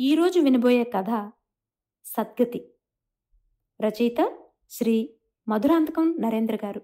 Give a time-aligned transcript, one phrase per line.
[0.00, 1.32] ఈరోజు వినబోయే కథ
[2.04, 2.74] సద్గతి.
[3.80, 4.38] రచయిత
[4.70, 5.14] శ్రీ
[5.48, 6.82] మధురాంతకం నరేంద్ర గారు.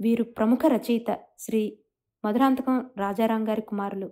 [0.00, 1.78] వీరు ప్రముఖ రచయిత శ్రీ
[2.24, 4.10] మధురాంతకం రాజారాం గారి కుమారులు.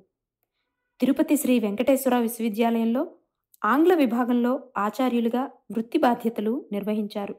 [1.00, 3.14] తిరుపతి శ్రీ వెంకటేశ్వర విశ్వవిద్యాలయంలో
[3.64, 7.34] ఆంగ్ల విభాగంలో ఆచార్యులుగా వృత్తి బాధ్యతలు నిర్వహించారు.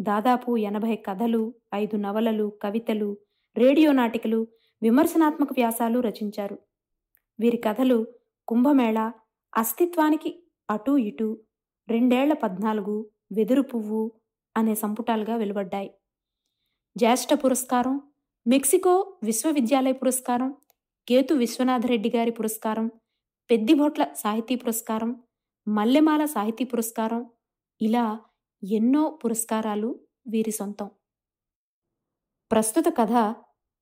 [0.00, 3.16] దాదాపు ఎనభై కథలు ఐదు నవలలు కవితలు
[3.56, 4.46] రేడియో నాటికలు
[4.82, 6.58] విమర్శనాత్మక వ్యాసాలు రచించారు.
[7.40, 8.06] వీరి కథలు
[8.48, 9.12] కుంభమేళ
[9.56, 11.38] అస్తిత్వానికి అటూ ఇటూ
[11.88, 14.12] రెండేళ్ళ పద్నాలుగు వెదురు పువ్వు
[14.56, 15.94] అనే సంపుటాలుగా వెలువడ్డాయి.
[16.96, 18.00] జ్యేష్ఠ పురస్కారం
[18.46, 20.56] మెక్సికో విశ్వవిద్యాలయ పురస్కారం
[21.08, 22.90] కేతు విశ్వనాథరెడ్డి గారి పురస్కారం
[23.50, 25.22] పెద్దిభొట్ల సాహితీ పురస్కారం
[25.68, 27.30] మల్లెమాల సాహితీ పురస్కారం
[27.80, 28.20] ఇలా
[28.62, 30.90] ఎన్నో పురస్కారాలు వీరి సొంతం.
[32.52, 33.12] ప్రస్తుత కథ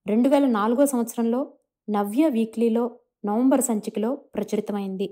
[0.07, 1.57] రెండు వేల నాలుగో సంవత్సరంలో
[1.89, 5.07] నవ్య వీక్లీలో నవంబర్ సంచికలో ప్రచురితమైంది.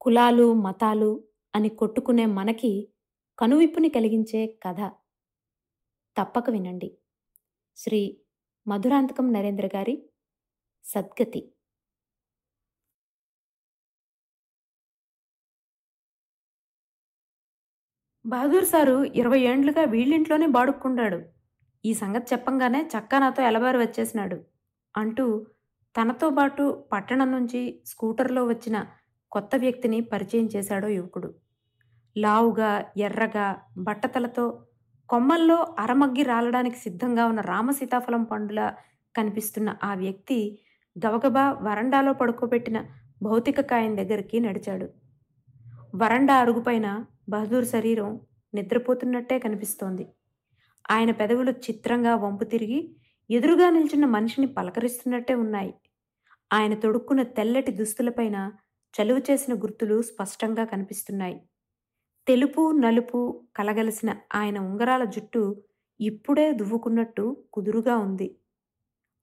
[0.00, 2.88] కులాలు మతాలు అని కొట్టుకునే మనకి
[3.38, 4.80] కనువిప్పుని కలిగించే కథ.
[6.16, 6.98] తప్పక వినండి.
[7.76, 8.20] శ్రీ
[8.68, 10.10] మధురాంతకం నరేంద్ర గారి
[10.84, 11.52] సద్గతి.
[18.26, 21.18] బహదూర్ సారు ఇరవై ఏండ్లుగా వీళ్ళింట్లోనే బాడుక్కుండాడు.
[21.84, 24.38] ఈ సంగతి చెప్పంగానే చక్కా నాతో ఎలబారు వచ్చేసినాడు.
[24.96, 25.46] అంటూ
[25.96, 28.76] తనతో పాటు పట్టణం నుంచి స్కూటర్లో వచ్చిన
[29.32, 31.34] కొత్త వ్యక్తిని పరిచయం చేశాడో యువకుడు.
[32.16, 33.46] లావుగా ఎర్రగా
[33.78, 34.62] బట్టతలతో
[35.08, 38.76] కొమ్మల్లో అరమగ్గి రాలడానికి సిద్ధంగా ఉన్న రామసీతాఫలం పండులా
[39.16, 40.58] కనిపిస్తున్న ఆ వ్యక్తి
[41.06, 42.84] గబగబా వరండాలో పడుకోబెట్టిన
[43.22, 44.88] భౌతిక కాయం దగ్గరికి నడిచాడు.
[45.96, 48.20] వరండా అరుగుపైన బహదూర్ శరీరం
[48.54, 50.06] నిద్రపోతున్నట్టే కనిపిస్తోంది.
[50.90, 52.96] ఆయన పెదవులు చిత్రంగా వంపు తిరిగి
[53.30, 55.74] ఎదురుగా నిల్చున్న మనిషిని పలకరిస్తున్నట్టే ఉన్నాయి.
[56.52, 58.52] ఆయన తొడుక్కున్న తెల్లటి దుస్తులపైన
[58.94, 61.36] చలువ చేసిన గుర్తులు స్పష్టంగా కనిపిస్తున్నాయి.
[62.26, 63.20] తెలుపు నలుపు
[63.56, 65.42] కలగలిసిన ఆయన ఉంగరాల జుట్టు
[66.00, 68.28] ఇప్పుడే దువ్వుకున్నట్టు కుదురుగా ఉంది.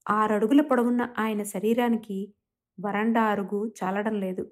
[0.06, 2.18] ఆరడుగుల పొడవున్న ఆయన శరీరానికి
[2.78, 4.44] వరండా అరుగు చాలడం లేదు.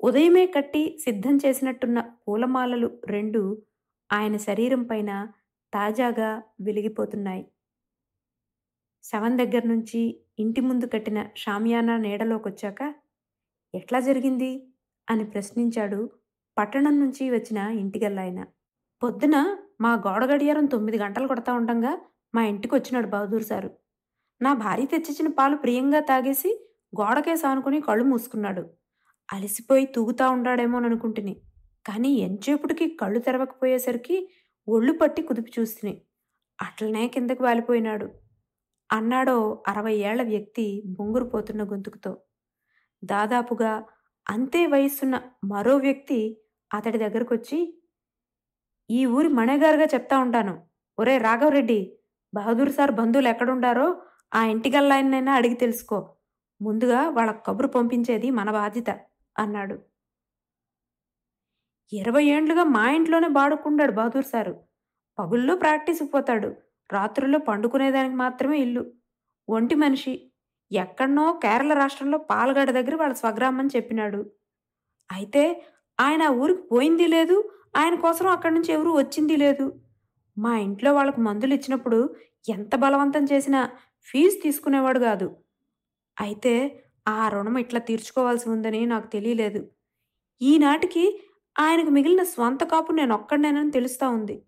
[0.00, 3.42] ఉదయమే కట్టి సిద్ధం చేసినట్టున్న పూలమాలలు రెండు
[4.10, 5.10] ఆయన శరీరం పైన
[5.72, 7.44] తాజాగా వెలిగిపోతున్నాయి.
[9.04, 10.00] శవం దగ్గర నుంచి
[10.38, 12.80] ఇంటి ముందు కట్టిన షామియానా నీడలోకొచ్చాక
[13.74, 14.68] ఎట్లా జరిగింది?
[15.10, 16.10] అని ప్రశ్నించాడు
[16.58, 18.44] పట్టణం నుంచి వచ్చిన ఇంటికెళ్ళాయన.
[19.02, 21.98] పొద్దున మా గోడ గడియారం తొమ్మిది గంటలు కొడతా ఉండంగా
[22.34, 23.70] మా ఇంటికి వచ్చినాడు బహదూర్ సారు.
[24.42, 26.68] నా భార్య తెచ్చిచ్చిన పాలు ప్రియంగా తాగేసి
[27.00, 28.70] గోడకే సానుకుని కళ్ళు మూసుకున్నాడు.
[29.32, 31.42] అలసిపోయి తూగుతా ఉండాడేమోననుకుంటుని.
[31.86, 34.30] కానీ ఎంచేపుటికి కళ్ళు తెరవకపోయేసరికి
[34.68, 36.02] ఒళ్ళు పట్టి కుదిపి చూస్తుని.
[36.62, 38.10] అట్లనే కిందకు వాలిపోయినాడు.
[38.92, 42.16] అన్నాడో అరవై ఏళ్ళ వ్యక్తి బొంగురుపోతున్న గొంతుకుతో.
[43.04, 43.84] దాదాపుగా
[44.30, 46.40] అంతే వయస్సున్న మరో వ్యక్తి
[46.74, 47.78] అతడి దగ్గరకొచ్చి
[48.90, 50.66] ఈ ఊరి మణగారుగా చెప్తా ఉంటాను.
[50.98, 51.98] ఒరే రాఘవరెడ్డి
[52.34, 54.02] బహదూర్ సార్ బంధువులు ఎక్కడుండారో
[54.34, 56.16] ఆ ఇంటికల్లాయనైనా అడిగి తెలుసుకో.
[56.62, 58.90] ముందుగా వాళ్ళ కబురు పంపించేది మన బాధ్యత
[59.38, 59.82] అన్నాడు.
[61.92, 64.60] ఇరవై ఏండ్లుగా మా ఇంట్లోనే బాడుకుండాడు బహదూర్ సారు.
[65.18, 66.54] పగుల్లో ప్రాక్టీస్కి పోతాడు.
[66.92, 68.92] రాత్రుల్లో పండుకునేదానికి మాత్రమే ఇల్లు.
[69.48, 70.32] ఒంటి మనిషి
[70.70, 74.30] ఎక్కడనో కేరళ రాష్ట్రంలో పాలగడ దగ్గర వాళ్ళ స్వగ్రామం చెప్పినాడు.
[75.12, 75.66] అయితే
[76.00, 79.80] ఆయన ఆ ఊరికి పోయింది లేదు ఆయన కోసం అక్కడి నుంచి ఎవరు వచ్చింది లేదు.
[80.38, 82.16] మా ఇంట్లో వాళ్ళకు మందులు ఇచ్చినప్పుడు
[82.48, 83.70] ఎంత బలవంతం చేసినా
[84.08, 85.36] ఫీజు తీసుకునేవాడు కాదు.
[86.20, 89.70] అయితే ఆ రుణం ఇట్లా తీర్చుకోవాల్సి ఉందని నాకు తెలియలేదు.
[90.40, 91.04] ఈనాటికి
[91.58, 94.42] ఆయనకు మిగిలిన స్వంత కాపు నేను ఒక్కడనేనని తెలుస్తా ఉంది.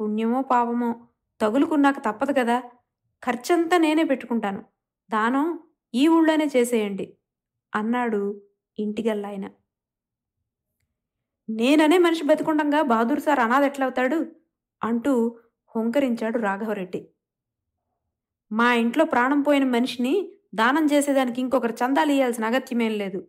[0.00, 0.94] పుణ్యమో పాపమో
[1.40, 2.62] తగులుకున్నాక తప్పదు కదా.
[3.22, 4.75] ఖర్చంతా నేనే పెట్టుకుంటాను.
[5.10, 5.46] దానం
[5.94, 7.06] ఈ ఊళ్ళోనే చేసేయండి
[7.74, 8.20] అన్నాడు
[8.78, 9.46] ఇంటిగల్లాయన.
[11.48, 14.18] నేననే మనిషి బతికుండంగా బహదూర్ సార్ అనాథెట్లవుతాడు
[14.82, 15.12] అంటూ
[15.74, 17.00] హుంకరించాడు రాఘవరెడ్డి.
[18.50, 20.14] మా ఇంట్లో ప్రాణం పోయిన మనిషిని
[20.54, 23.20] దానం చేసేదానికి ఇంకొకరు చందాలు ఇయ్యాల్సిన అగత్యమేం లేదు.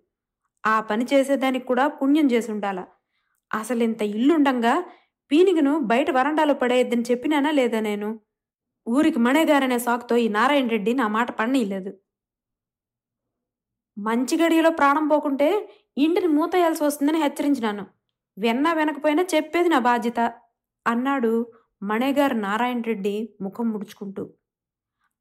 [0.64, 2.80] ఆ పని చేసేదానికి కూడా పుణ్యం చేసి ఉండాల
[3.52, 4.74] అసలు ఇంత ఇల్లుండంగా
[5.32, 8.10] పీనిగను బయట వరండాలో పడేయద్దని చెప్పినానా లేదా నేను?
[8.88, 11.92] ఊరికి మణేగారనే సాకుతో ఈ నారాయణ రెడ్డి నా మాట పడనీయలేదు.
[13.98, 15.48] మంచి గడియలో ప్రాణం పోకుంటే
[15.98, 17.84] ఇంటిని మూతేయాల్సి వస్తుందని హెచ్చరించినాను.
[18.38, 20.20] వెన్నా వెనకపోయినా చెప్పేది నా బాధ్యత
[20.86, 21.32] అన్నాడు
[21.82, 24.24] మణేగారు నారాయణ రెడ్డి ముఖం ముడుచుకుంటూ.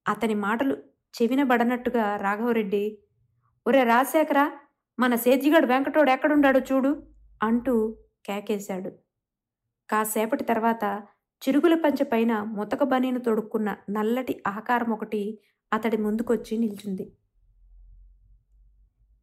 [0.06, 0.74] అతని మాటలు
[1.14, 2.84] చెవినబడనట్టుగా రాఘవరెడ్డి
[3.66, 4.40] ఒరే రాజశేఖర
[4.98, 6.90] మన సేజిగాడు వెంకటోడు ఎక్కడుండాడో చూడు
[7.42, 7.74] అంటూ
[8.26, 8.90] కేకేశాడు.
[9.90, 10.84] కాసేపటి తర్వాత
[11.42, 15.38] చిరుగుల పంచె పైన ముతక బనీను తొడుక్కున్న నల్లటి ఆకారం ఒకటి
[15.72, 17.12] అతడి ముందుకొచ్చి నిల్చుంది.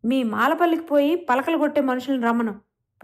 [0.06, 2.54] మీ మాలపల్లికి పోయి పలకలు కొట్టే మనుషులను రమ్మను.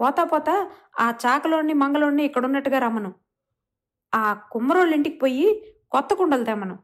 [0.00, 0.70] పోతా పోతా
[1.00, 3.14] ఆ చాకలోని మంగళోని ఇక్కడున్నట్టుగా రమ్మను.
[4.14, 5.46] ఆ కుమ్మరోళ్ళ ఇంటికి పోయి
[5.90, 6.78] కొత్త కుండలు తెమ్మను.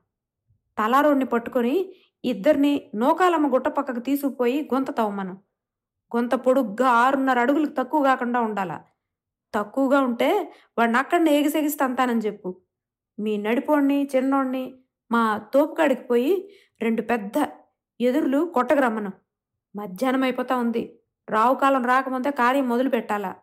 [0.78, 1.94] తలారోడిని పట్టుకొని
[2.24, 5.34] ఇద్దరిని నోకాలమ్మ గుట్ట పక్కకు తీసుకుపోయి గొంత తవ్వమను.
[6.16, 8.78] గొంత పొడుగ్గా ఆరున్నర అడుగులకు తక్కువ కాకుండా ఉండాలా.
[9.56, 11.84] తక్కువగా ఉంటే వాడిని అక్కడనే ఎగిసెగిస్తే
[12.26, 12.60] చెప్పు.
[13.18, 14.74] మీ నడిపోడిని చిన్నోడిని
[15.12, 17.46] మా తోపుకాడికి పోయి రెండు పెద్ద
[18.00, 19.12] ఎదురులు కొట్టగరమ్మను
[19.76, 20.98] మధ్యాహ్నం అయిపోతా ఉంది.
[21.30, 23.36] రావు కాలం రాకముందే కార్యం మొదలు పెట్టాలా?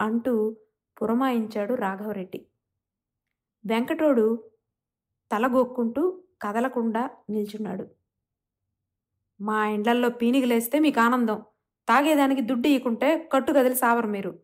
[0.00, 0.56] అంటూ
[1.02, 2.46] పురమాయించాడు రాఘవరెడ్డి.
[3.66, 4.50] వెంకటోడు
[5.32, 7.86] తలగొక్కుంటూ కదలకుండా నిల్చున్నాడు.
[9.40, 11.42] మా ఇండ్లల్లో పీనిగలేస్తే మీకు ఆనందం.
[11.88, 14.38] తాగేదానికి దుడ్డు ఇయ్యకుంటే కట్టు కదిలి సావరు మీరు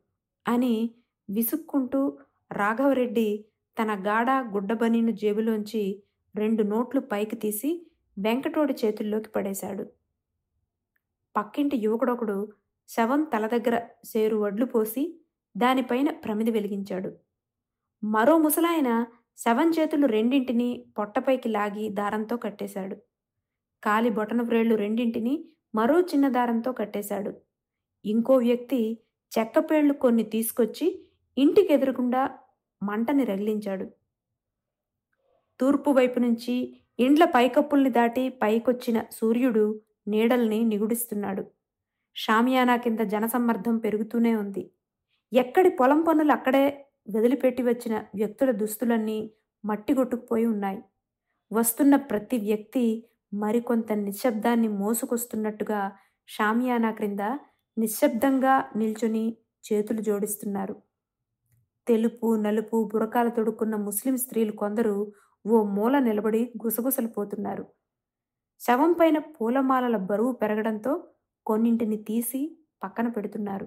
[0.49, 0.94] అని
[1.29, 2.19] విసుక్కుంటూ
[2.53, 3.44] రాఘవరెడ్డి
[3.79, 6.03] తన గాడ గుడ్డబనీను జేబులోంచి
[6.35, 7.87] రెండు నోట్లు పైకి తీసి
[8.19, 9.85] వెంకటోడి చేతుల్లోకి పడేశాడు.
[11.37, 12.53] పక్కింటి యువకుడొకడు
[12.88, 15.21] శవం తల దగ్గర సేరు వడ్లు పోసి
[15.56, 17.12] దానిపైన ప్రమిది వెలిగించాడు.
[18.05, 19.06] మరో ముసలాయన
[19.37, 22.97] శవం చేతులు రెండింటినీ పొట్టపైకి లాగి దారంతో కట్టేశాడు.
[23.82, 27.35] కాలి బొటన వ్రేళ్ళు రెండింటినీ మరో చిన్న దారంతో కట్టేశాడు.
[28.05, 28.99] ఇంకో వ్యక్తి
[29.38, 31.00] చెక్కపేళ్ళు కొన్ని తీసుకొచ్చి
[31.36, 32.22] ఇంటికి ఎదురుగుండా
[32.82, 33.86] మంటని రగిలించాడు.
[35.60, 36.54] తూర్పు వైపు నుంచి
[36.98, 41.44] ఇండ్ల పైకప్పుల్ని దాటి పైకొచ్చిన సూర్యుడు నీడల్ని నిగుడిస్తున్నాడు.
[42.16, 44.70] షామియానా కింద జనసమ్మర్ధం పెరుగుతూనే ఉంది.
[45.32, 49.32] ఎక్కడి పొలం పనులు అక్కడే వదిలిపెట్టి వచ్చిన వ్యక్తుల దుస్తులన్నీ
[49.64, 50.82] మట్టి కొట్టుకుపోయి ఉన్నాయి.
[51.52, 55.92] వస్తున్న ప్రతి వ్యక్తి మరికొంత నిశ్శబ్దాన్ని మోసుకొస్తున్నట్టుగా
[56.28, 57.20] షామియానా క్రింద
[57.78, 60.83] నిశ్శబ్దంగా నిల్చుని చేతులు జోడిస్తున్నారు.
[61.86, 65.12] తెలుపు నలుపు బురకాలు తొడుక్కున్న ముస్లిం స్త్రీలు కొందరు
[65.46, 67.64] ఓ మూల నిలబడి గుసగుసలు పోతున్నారు
[68.60, 71.08] శవం పైన పూలమాలల బరువు పెరగడంతో
[71.46, 73.66] కొన్నింటిని తీసి పక్కన పెడుతున్నారు.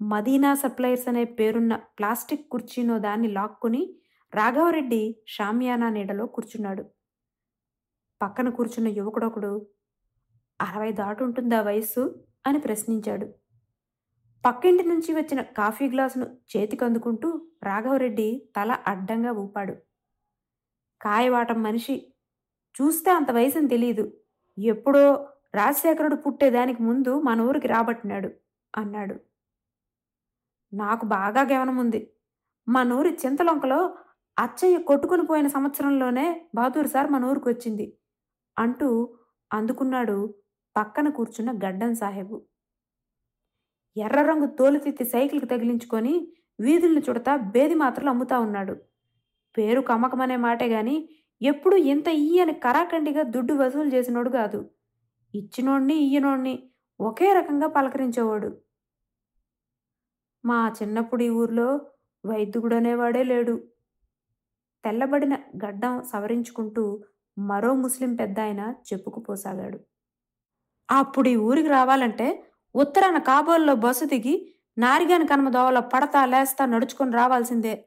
[0.00, 3.82] మదీనా సప్లయర్స్ అనే పేరున్న ప్లాస్టిక్ కుర్చీనో దాన్ని లాక్కుని
[4.34, 6.84] రాఘవరెడ్డి షామియానా నీడలో కూర్చున్నాడు.
[8.22, 9.52] పక్కన కూర్చున్న యువకుడొకడు
[10.60, 12.04] అరవై దాటుంటుందా వయస్సు?
[12.46, 13.26] అని ప్రశ్నించాడు.
[14.44, 17.28] పక్కింటి నుంచి వచ్చిన కాఫీ గ్లాసును చేతికి అందుకుంటూ
[17.62, 19.74] రాఘవరెడ్డి తల అడ్డంగా ఊపాడు.
[21.00, 21.96] కాయవాటం మనిషి
[22.74, 24.04] చూస్తే అంత వయసుని తెలియదు
[24.58, 25.04] ఎప్పుడో
[25.54, 28.30] రాజశేఖరుడు పుట్టేదానికి ముందు మన ఊరికి రాబట్టినాడు
[28.74, 29.16] అన్నాడు.
[30.72, 32.00] నాకు బాగా గమనముంది.
[32.68, 33.80] మన ఊరి చింతలొంకలో
[34.36, 37.86] అచ్చయ్య కొట్టుకుని పోయిన సంవత్సరంలోనే బహదూర్ సార్ మన ఊరికి వచ్చింది
[38.56, 38.88] అంటూ
[39.50, 40.16] అందుకున్నాడు
[40.76, 42.36] పక్కన కూర్చున్న గడ్డం సాహెబు.
[43.98, 46.28] ఎర్ర రంగు తోలుతిత్తి సైకిల్కి తగిలించుకొని
[46.60, 48.76] వీధుల్ని చుడతా బేది మాత్రలు అమ్ముతా ఉన్నాడు.
[49.58, 51.08] పేరు కమ్మకమనే మాటే గాని
[51.42, 54.70] ఎప్పుడు ఇంత ఇయ్యని కరాఖండిగా దుడ్డు వసూలు చేసినోడు కాదు.
[55.34, 58.56] ఇచ్చినోడిని ఇయ్యనోడిని ఒకే రకంగా పలకరించేవాడు.
[60.44, 61.80] మా చిన్నప్పుడు ఈ ఊర్లో
[62.26, 63.62] వైద్యుడు అనేవాడే లేడు.
[64.84, 67.04] తెల్లబడిన గడ్డం సవరించుకుంటూ
[67.38, 69.78] మరో ముస్లిం పెద్ద ఆయన చెప్పుకుపోసాగాడు
[70.90, 77.84] అప్పుడు ఈ ఊరికి రావాలంటే ఉత్తరాన కాబోల్లో బస్సు దిగి నారిగాని కనుమ దోవలో పడతా లేస్తా నడుచుకొని రావాల్సిందే.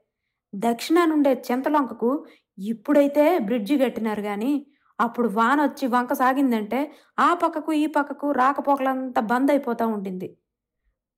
[0.54, 2.26] దక్షిణానుండే చింతలొంకకు
[2.58, 4.66] ఇప్పుడైతే బ్రిడ్జి కట్టినారు గాని
[5.00, 6.80] అప్పుడు వాన వచ్చి వంక సాగిందంటే
[7.20, 10.38] ఆ పక్కకు ఈ పక్కకు రాకపోకలంతా బంద్ అయిపోతూ ఉండింది.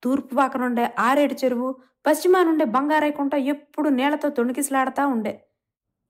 [0.03, 1.69] తూర్పు పక్క నుండే ఆరేడు చెరువు
[2.05, 5.33] పశ్చిమానుండే బంగారైకుంట ఎప్పుడు నీళ్ళతో తొణికిసలాడుతూ ఉండే.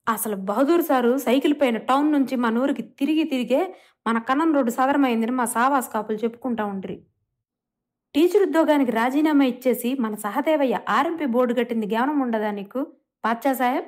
[0.08, 3.76] అసలు బహదూర్ సారు సైకిల్ పైన టౌన్ నుంచి మన ఊరికి తిరిగి తిరిగే
[4.08, 6.98] మన కన్నం రోడ్డు సదరమైందని మా సావాస్ కాపులు చెప్పుకుంటా ఉండ్రి.
[8.16, 12.82] టీచర్ ఉద్యోగానికి రాజీనామా ఇచ్చేసి మన సహదేవయ్య ఆర్ఎంపీ బోర్డు కట్టింది జ్ఞానం ఉండదా నీకు?
[13.24, 13.88] పాచ్చా సాహెబ్?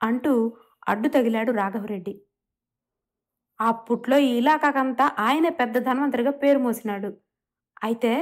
[0.00, 0.32] అంటూ
[0.88, 2.14] అడ్డు తగిలాడు రాఘవరెడ్డి.
[3.60, 7.10] అప్పట్లో ఈ ఇలాకాకంతా ఆయనే పెద్ద ధనవంతరిగా పేరు మోసినాడు.
[7.84, 8.12] అయితే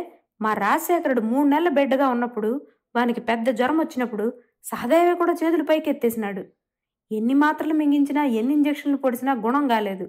[0.40, 2.50] మా రాజశేఖరుడు మూడు నెలల బిడ్డగా ఉన్నప్పుడు
[2.94, 4.26] వానికి పెద్ద జ్వరం వచ్చినప్పుడు
[4.64, 6.44] సహదేవ కూడా చేతులు పైకి ఎత్తేసినాడు
[7.10, 10.06] ఎన్ని మాత్రలు మింగించినా ఎన్ని ఇంజక్షన్లు పొడిచినా గుణం కాలేదు.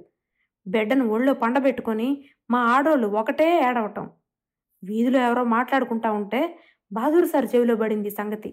[0.65, 2.10] బిడ్డను ఒళ్ళో పండబెట్టుకొని
[2.50, 4.05] మా ఆడోళ్ళు ఒకటే ఏడవటం.
[4.89, 6.41] వీధిలో ఎవరో మాట్లాడుకుంటా ఉంటే
[6.91, 8.49] బహదూర్ సార్ చెవిలో పడింది సంగతి.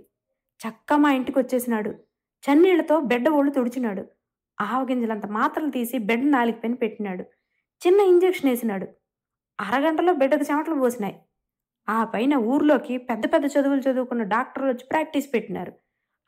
[0.60, 1.90] చక్క మా ఇంటికి వచ్చేసినాడు
[2.44, 4.04] చన్నీళ్ళతో బెడ్డ ఒళ్ళు తుడిచినాడు.
[4.58, 7.24] ఆవగింజలంత మాత్రలు తీసి బెడ్ నాలుగు పెని పెట్టినాడు.
[7.82, 8.86] చిన్న ఇంజెక్షన్ వేసినాడు.
[9.58, 11.16] అరగంటలో బిడ్డకు చెమటలు పోసినాయి.
[11.88, 15.72] ఆ పైన ఊర్లోకి పెద్ద పెద్ద చదువులు చదువుకున్న డాక్టర్లు వచ్చి ప్రాక్టీస్ పెట్టినారు.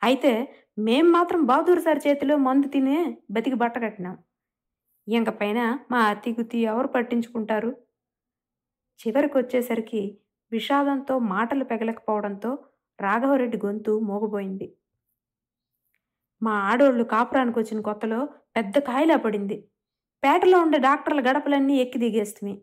[0.01, 0.31] అయితే
[0.77, 2.97] మేం మాత్రం బహదూర్ సార్ చేతిలో మందు తినే
[3.31, 4.15] బతికి బట్ట కట్టినాం.
[5.07, 5.59] ఇంక పైన
[5.91, 7.69] మా అతి గుత్తి ఎవరు పట్టించుకుంటారు?
[8.99, 10.01] చివరికి వచ్చేసరికి
[10.51, 12.51] విషాదంతో మాటలు పెగలకపోవడంతో
[12.99, 14.67] రాఘవరెడ్డి గొంతు మోగబోయింది.
[16.41, 18.19] మా ఆడోళ్ళు కాపురానికి వచ్చిన కొత్తలో
[18.55, 19.57] పెద్ద కాయలా పడింది.
[20.23, 22.53] పేటలో ఉండే డాక్టర్ల గడపలన్నీ ఎక్కి దిగేస్తుంది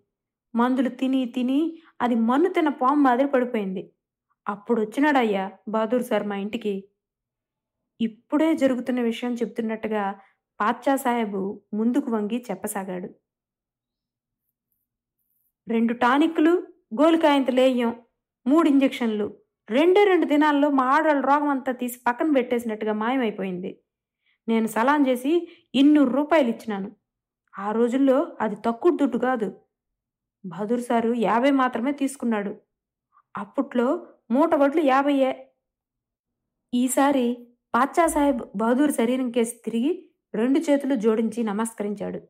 [0.54, 1.60] మందులు తిని తిని
[2.00, 3.82] అది మన్ను తిన్న పాము మాదిరి పడిపోయింది.
[4.46, 6.74] అప్పుడు వచ్చినాడయ్యా బహదూర్ సార్ మా ఇంటికి.
[8.00, 10.04] ఇప్పుడే జరుగుతున్న విషయం చెప్తున్నట్టుగా
[10.60, 11.42] పాత్చా సాహెబు
[11.74, 13.08] ముందుకు వంగి చెప్పసాగాడు.
[15.68, 16.66] రెండు టానిక్లు
[17.00, 18.00] గోలికాయంత లేయం
[18.46, 19.36] మూడు ఇంజెక్షన్లు.
[19.70, 23.80] రెండే రెండు దినాల్లో మా ఆడవాళ్ళ రోగం అంతా తీసి పక్కన పెట్టేసినట్టుగా మాయమైపోయింది.
[24.48, 26.96] నేను సలాం చేసి ఇన్నూరు రూపాయలు ఇచ్చినాను.
[27.58, 29.60] ఆ రోజుల్లో అది తక్కువ దుడ్డు కాదు.
[30.46, 32.56] బహదూర్ సారు యాభై మాత్రమే తీసుకున్నాడు.
[33.36, 35.52] అప్పట్లో మూట వడ్లు యాభైయే
[36.74, 42.20] ఈసారి పాచ్చా సాహెబ్ బహదూర్ శరీరం కేసి తిరిగి రెండు చేతులు జోడించి నమస్కరించాడు.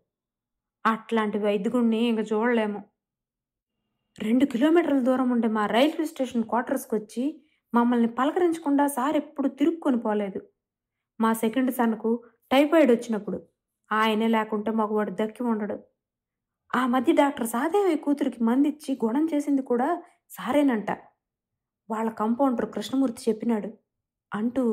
[0.86, 2.91] అట్లాంటి వైద్యుడిని ఇంక చూడలేము.
[4.18, 7.22] రెండు కిలోమీటర్ల దూరం ఉండే మా రైల్వే స్టేషన్ క్వార్టర్స్కి వచ్చి
[7.74, 10.40] మమ్మల్ని పలకరించకుండా సార్ ఎప్పుడు తిరుక్కొని పోలేదు.
[11.20, 12.10] మా సెకండ్ సన్కు
[12.50, 13.38] టైఫాయిడ్ వచ్చినప్పుడు
[13.92, 15.76] ఆయనే లేకుంటే మగవాడు దక్కి ఉండడు.
[16.70, 19.88] ఆ మధ్య డాక్టర్ సాదేవి కూతురికి మందిచ్చి గుణం చేసింది కూడా
[20.30, 20.90] సారేనంట.
[21.90, 23.70] వాళ్ళ కంపౌండర్ కృష్ణమూర్తి చెప్పినాడు.
[24.32, 24.64] అంటూ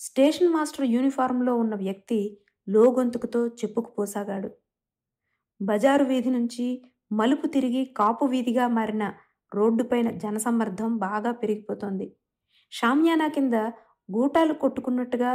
[0.00, 2.20] స్టేషన్ మాస్టర్ యూనిఫారంలో ఉన్న వ్యక్తి
[2.68, 4.50] లోగొంతుకుతో చెప్పుకుపోసాగాడు
[5.60, 6.66] బజారు వీధి నుంచి
[7.10, 9.14] మలుపు తిరిగి కాపు వీధిగా మారిన
[9.54, 12.06] రోడ్డుపైన జనసమ్మర్ధం బాగా పెరిగిపోతోంది.
[12.72, 13.54] షామ్యానా కింద
[14.08, 15.30] గూటాలు కొట్టుకున్నట్టుగా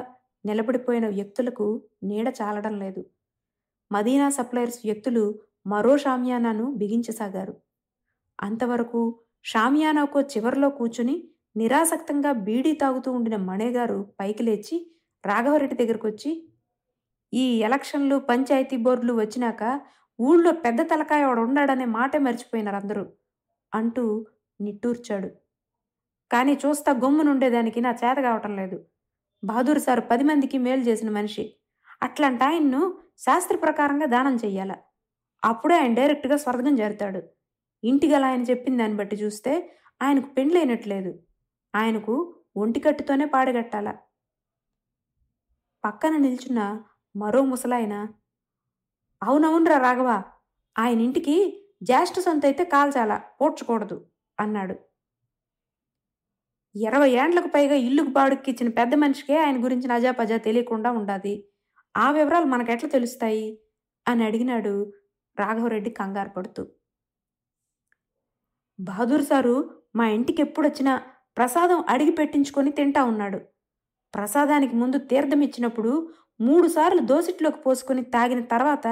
[0.45, 3.01] నిలబడిపోయిన వ్యక్తులకు నీడ చాలడం లేదు.
[3.91, 5.23] మదీనా సప్లయర్స్ వ్యక్తులు
[5.65, 7.53] మరో షామ్యానాను బిగించసాగారు.
[8.39, 9.01] అంతవరకు
[9.43, 11.15] షామ్యానాకు చివరిలో కూర్చుని
[11.55, 14.77] నిరాసక్తంగా బీడీ తాగుతూ ఉండిన మణేగారు పైకి లేచి
[15.25, 16.31] రాఘవరెడ్డి దగ్గరకు వచ్చి
[17.33, 19.63] ఈ ఎలక్షన్లు పంచాయతీ బోర్డులు వచ్చినాక
[20.21, 23.05] ఊళ్ళో పెద్ద తలకాయ వాడు ఉన్నాడనే మాటే మర్చిపోయినారు అందరూ
[23.73, 24.25] అంటూ
[24.61, 25.29] నిట్టూర్చాడు.
[26.31, 28.77] కానీ చూస్తా గమ్మునుండేదానికి నా చేత కావటం లేదు.
[29.43, 31.45] బహదూర్ సారు పది మందికి మేలు చేసిన మనిషి.
[32.01, 32.81] అట్లాంటి ఆయన్ను
[33.17, 34.71] శాస్త్ర ప్రకారంగా దానం చెయ్యాల.
[35.43, 37.21] అప్పుడే ఆయన డైరెక్ట్గా స్వర్గం చేరుతాడు
[37.83, 39.53] ఇంటిగల ఆయన చెప్పిన దాన్ని బట్టి చూస్తే
[40.01, 41.11] ఆయనకు పెండ్లైనట్లేదు
[41.75, 42.15] ఆయనకు
[42.55, 43.89] ఒంటికట్టుతోనే పాడగట్టాల
[45.83, 46.61] పక్కన నిల్చున్న
[47.15, 47.95] మరో ముసలాయన
[49.21, 50.09] అవునవునరా రాఘవ
[50.77, 51.35] ఆయన ఇంటికి
[51.83, 53.97] జ్యేష్ఠ సొంత అయితే కాల్చాల పోడ్చకూడదు
[54.39, 54.75] అన్నాడు.
[56.75, 61.33] ఇరవై ఏండ్లకు పైగా ఇల్లుకు బాడుక్కిచ్చిన పెద్ద మనిషికే ఆయన గురించి నజాపజా తెలియకుండా ఉండాది.
[61.95, 63.59] ఆ వివరాలు మనకెట్లా తెలుస్తాయి?
[64.07, 64.73] అని అడిగినాడు
[65.37, 66.63] రాఘవరెడ్డి కంగారు పడుతూ.
[68.79, 69.55] బహదూర్ సారు
[69.95, 70.93] మా ఇంటికి ఎప్పుడొచ్చినా
[71.37, 73.39] ప్రసాదం అడిగి పెట్టించుకొని తింటా ఉన్నాడు.
[74.13, 75.91] ప్రసాదానికి ముందు తీర్థం ఇచ్చినప్పుడు
[76.39, 78.87] మూడుసార్లు దోసిట్లోకి పోసుకొని తాగిన తర్వాత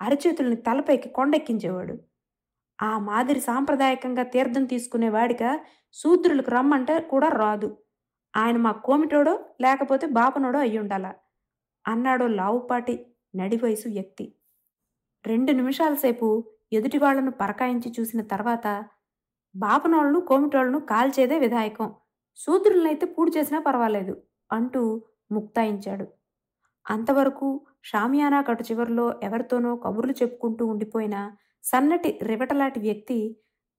[0.00, 1.94] అరచేతుల్ని తలపైకి కొండెక్కించేవాడు.
[2.82, 5.50] ఆ మాదిరి సాంప్రదాయకంగా తీర్థం తీసుకునేవాడిగా
[5.92, 7.68] శూద్రులకు రమ్మంటే కూడా రాదు.
[8.36, 11.06] ఆయన మా కోమిటోడో లేకపోతే బాపనోడో అయ్యుండాల.
[11.86, 12.94] అన్నాడో లావుపాటి
[13.34, 14.34] నడివయసు వ్యక్తి.
[15.26, 16.28] రెండు నిమిషాల సేపు
[16.72, 18.66] ఎదుటి వాళ్ళను పరకాయించి చూసిన తర్వాత
[19.54, 21.94] బాపనోళ్ళను కోమిటోళ్ళను కాల్చేదే విధాయకం.
[22.38, 24.14] శూద్రులనైతే పూడి చేసినా పర్వాలేదు
[24.52, 24.82] అంటూ
[25.32, 26.06] ముక్తాయించాడు.
[26.86, 27.48] అంతవరకు
[27.82, 31.16] షామియానా కటు చివరిలో ఎవరితోనో కబుర్లు చెప్పుకుంటూ ఉండిపోయిన
[31.64, 33.18] సన్నటి రివటలాంటి వ్యక్తి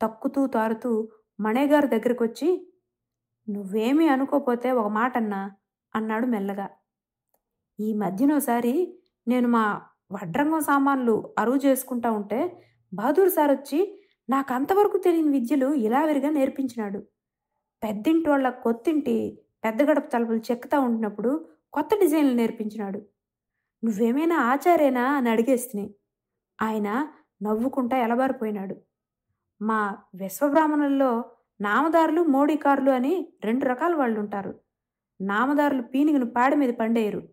[0.01, 0.91] తక్కుతూ తారుతూ
[1.39, 2.49] మణేగారు దగ్గరకొచ్చి
[3.47, 5.41] నువ్వేమీ అనుకోపోతే ఒక మాట అన్నా
[5.93, 6.67] అన్నాడు మెల్లగా.
[7.79, 8.73] ఈ మధ్యనోసారి
[9.27, 9.63] నేను మా
[10.11, 12.39] వడ్రంగం సామాన్లు అరువు చేసుకుంటా ఉంటే
[12.93, 13.79] బహదూర్ సార్ వచ్చి
[14.29, 16.99] నాకు అంతవరకు తెలియని విద్యలు ఇలా విరిగా నేర్పించినాడు.
[17.83, 19.15] పెద్దింటి వాళ్ళ కొత్తింటి
[19.63, 21.31] పెద్ద గడప తలుపులు చెక్కుతా ఉంటున్నప్పుడు
[21.73, 22.97] కొత్త డిజైన్లు నేర్పించినాడు.
[23.83, 25.03] నువ్వేమైనా ఆచారేనా?
[25.17, 25.93] అని అడిగేస్తుని.
[26.61, 27.13] ఆయన
[27.43, 28.75] నవ్వుకుంటా ఎలబారిపోయినాడు.
[29.61, 34.59] మా విశ్వబ్రాహ్మణుల్లో నామదారులు మోడీకారులు అని రెండు రకాల వాళ్ళు ఉంటారు
[35.21, 37.29] నామదారులు పీనిగిన పాడి మీద పండేయరు.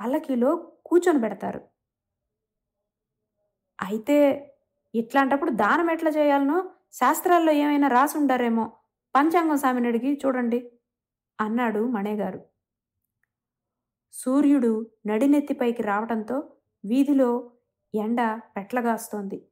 [0.00, 1.60] పల్లకీలో కూర్చొని పెడతారు.
[3.82, 4.50] అయితే
[4.94, 6.70] ఇట్లాంటప్పుడు దానం ఎట్లా చేయాలనో?
[6.92, 8.72] శాస్త్రాల్లో ఏమైనా రాసుండారేమో?
[9.14, 10.72] పంచాంగం స్వామిని అడిగి చూడండి
[11.40, 12.53] అన్నాడు మణేగారు.
[14.14, 16.42] సూర్యుడు నడినెత్తిపైకి రావడంతో
[16.84, 17.52] వీధిలో
[17.94, 18.20] ఎండ
[18.56, 19.48] పెట్లగాస్తోంది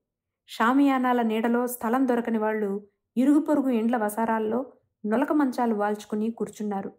[0.48, 4.72] షామియానాల నీడలో స్థలం దొరకని వాళ్ళు ఇరుగు పొరుగు ఇండ్ల వసారాల్లో
[5.04, 6.90] నులక మంచాలు వాల్చుకుని కూర్చున్నారు.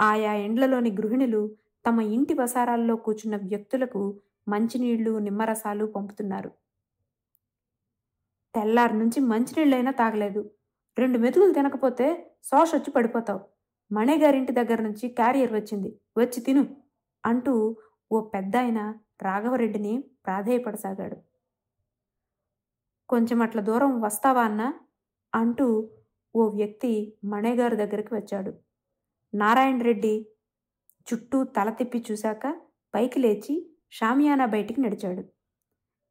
[0.00, 1.56] ఆయా ఇండ్లలోని గృహిణులు
[1.86, 6.52] తమ ఇంటి వసారాల్లో కూర్చున్న వ్యక్తులకు మంచినీళ్ళు నిమ్మరసాలు పంపుతున్నారు.
[8.54, 10.50] తెల్లారి నుంచి మంచినీళ్ళైనా తాగలేదు.
[10.98, 12.06] రెండు మెతుకులు తినకపోతే
[12.44, 13.40] సోషొచ్చి వచ్చి పడిపోతావు.
[13.90, 15.90] మణిగారింటి దగ్గర నుంచి క్యారియర్ వచ్చింది.
[16.16, 16.81] వచ్చి తిను.
[17.24, 17.54] అంటూ
[18.10, 18.80] ఓ పెద్ద ఆయన
[19.22, 19.94] రాఘవరెడ్డిని
[20.26, 21.16] ప్రాధేయపడసాగాడు.
[23.08, 24.68] కొంచెం అట్ల దూరం వస్తావా అన్నా
[25.32, 25.66] అంటూ
[26.34, 26.92] ఓ వ్యక్తి
[27.24, 28.52] మణేగారు దగ్గరికి వచ్చాడు.
[29.34, 30.14] నారాయణ రెడ్డి
[31.06, 32.44] చుట్టూ తల తిప్పి చూశాక
[32.94, 33.54] పైకి లేచి
[33.90, 35.22] షామియానా బయటికి నడిచాడు.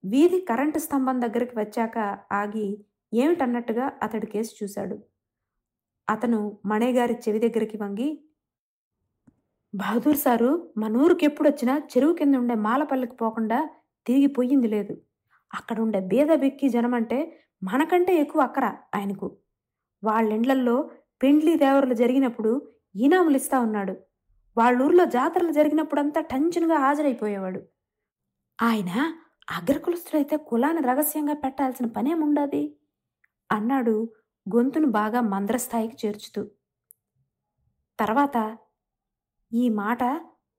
[0.03, 1.97] వీధి కరెంటు స్తంభం దగ్గరికి వచ్చాక
[2.31, 2.67] ఆగి
[3.13, 4.95] ఏమిటన్నట్టుగా అతడి కేసు చూశాడు.
[6.07, 8.09] అతను మణేగారి చెవి దగ్గరికి వంగి
[9.75, 13.69] బహదూర్ సారు మన ఊరికి ఎప్పుడొచ్చినా చెరువు కింద ఉండే మాలపల్లికి పోకుండా
[14.07, 15.01] తిరిగి పోయింది లేదు.
[15.53, 19.37] అక్కడ ఉండే బీద బిక్కి జనమంటే మనకంటే ఎక్కువ అక్కర ఆయనకు.
[20.03, 20.91] వాళ్ళ ఇండ్లల్లో
[21.23, 23.95] పెండ్లి దేవరలు జరిగినప్పుడు ఈనాములు ఇస్తా ఉన్నాడు.
[24.57, 27.61] వాళ్ళ ఊర్లో జాతరలు జరిగినప్పుడంతా టెన్షన్గా హాజరైపోయేవాడు.
[28.61, 29.13] ఆయన
[29.51, 32.77] అగ్రకులస్తుడైతే కులాన్ని రహస్యంగా పెట్టాల్సిన పనేముండది?
[33.51, 34.09] అన్నాడు
[34.55, 36.47] గొంతును బాగా మంద్రస్థాయికి చేర్చుతూ.
[37.99, 38.57] తర్వాత
[39.53, 40.03] ఈ మాట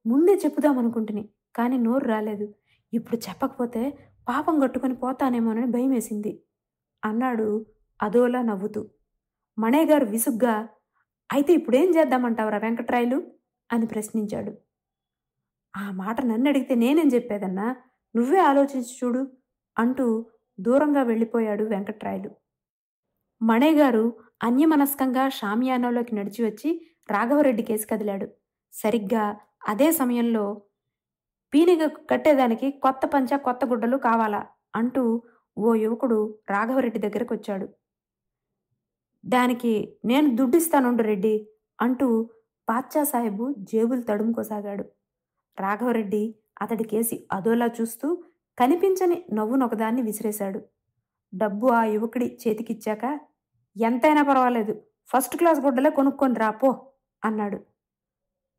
[0.07, 2.55] ముందే చెప్పుదామనుకుంటుని కానీ నోరు రాలేదు.
[2.93, 6.43] ఇప్పుడు చెప్పకపోతే పాపం కట్టుకొని పోతానేమోనని భయమేసింది.
[7.05, 7.67] అన్నాడు
[8.03, 8.91] అదోలా నవ్వుతూ.
[9.59, 10.69] మణేగారు విసుగ్గా
[11.33, 13.23] అయితే ఇప్పుడేం చేద్దామంటావురా వెంకట్రాయలు?
[13.73, 14.53] అని ప్రశ్నించాడు.
[15.77, 17.77] ఆ మాట నన్ను అడిగితే నేనేం చెప్పేదన్నా
[18.17, 19.33] నువ్వే ఆలోచించి చూడు
[19.79, 20.27] అంటూ
[20.61, 22.31] దూరంగా వెళ్ళిపోయాడు వెంకట్రాయలు.
[23.71, 28.42] గారు అన్యమనస్కంగా షామియానాలోకి నడిచి వచ్చి రాఘవరెడ్డి కేసు కదిలాడు.
[28.73, 29.25] సరిగ్గా
[29.69, 30.45] అదే సమయంలో
[31.53, 34.43] పీనిగ కట్టేదానికి కొత్త పంచ కొత్త గుడ్డలు కావాలా?
[34.75, 35.03] అంటూ
[35.57, 36.19] ఓ యువకుడు
[36.51, 37.67] రాఘవరెడ్డి దగ్గరకు వచ్చాడు
[39.25, 39.73] దానికి
[40.05, 41.35] నేను దుడ్డిస్తానుండు రెడ్డి
[41.79, 42.31] అంటూ
[42.69, 44.85] పాచ్చా సాహెబు జేబులు తడుముకోసాగాడు.
[45.59, 46.23] రాఘవరెడ్డి
[46.63, 48.09] అతడి కేసి అదోలా చూస్తూ
[48.59, 50.61] కనిపించని నవ్వునొకదాన్ని విసిరేశాడు.
[51.33, 53.05] డబ్బు ఆ యువకుడి చేతికిచ్చాక
[53.77, 54.75] ఎంతైనా పర్వాలేదు
[55.11, 56.71] ఫస్ట్ క్లాస్ గుడ్డలే కొనుక్కొని రాపో
[57.23, 57.59] అన్నాడు.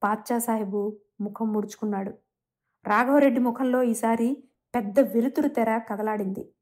[0.03, 2.11] పాచ్చా సాహెబు ముఖం ముడుచుకున్నాడు.
[2.87, 4.43] రాఘవరెడ్డి ముఖంలో ఈసారి
[4.75, 6.53] పెద్ద వెలుతురు తెర కదలాడింది.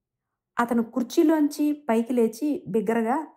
[0.59, 3.27] అతను కుర్చీలోంచి పైకి లేచి బిగ్గరగా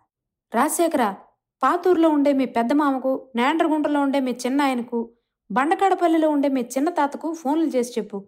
[0.55, 1.15] రాజశేఖర
[1.63, 5.13] పాతూరులో ఉండే మీ పెద్ద మామకు నేండ్రగుంటలో ఉండే మీ చిన్న ఆయనకు
[5.51, 8.25] బండకాడపల్లిలో ఉండే మీ చిన్న తాతకు ఫోన్లు చేసి చెప్పు.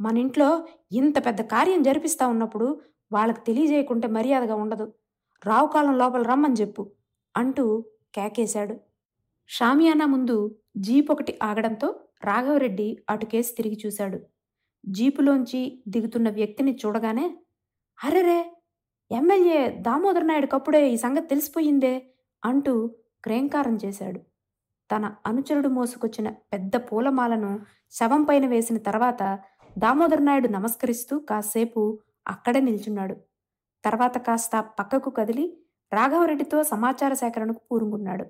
[0.00, 2.80] మన ఇంట్లో ఇంత పెద్ద కార్యం జరిపిస్తా ఉన్నప్పుడు
[3.12, 4.92] వాళ్ళకి తెలియజేయకుంటే మర్యాదగా ఉండదు.
[5.46, 6.90] రావుకాలం లోపల రమ్మని చెప్పు
[7.36, 8.80] అంటూ కేకేశాడు.
[9.48, 11.88] షామియానా ముందు జీప్ ఒకటి ఆగడంతో
[12.24, 14.18] రాఘవరెడ్డి అటుకేసి తిరిగి చూశాడు.
[14.84, 17.26] జీపులోంచి దిగుతున్న వ్యక్తిని చూడగానే
[17.98, 18.40] అరెరే!
[19.10, 21.94] ఎమ్మెల్యే దామోదర్ నాయుడుకప్పుడే ఈ సంగతి తెలిసిపోయిందే
[22.42, 22.74] అంటూ
[23.24, 24.20] క్రేంకారం చేశాడు.
[24.90, 27.52] తన అనుచరుడు మోసుకొచ్చిన పెద్ద పూలమాలను
[27.92, 29.22] శవం పైన వేసిన తర్వాత
[29.76, 31.82] దామోదర్ నాయుడు నమస్కరిస్తూ కాసేపు
[32.26, 33.14] అక్కడే నిల్చున్నాడు.
[33.84, 35.46] తర్వాత కాస్త పక్కకు కదిలి
[35.92, 38.24] రాఘవరెడ్డితో సమాచార సేకరణకు పూరుకున్నాడు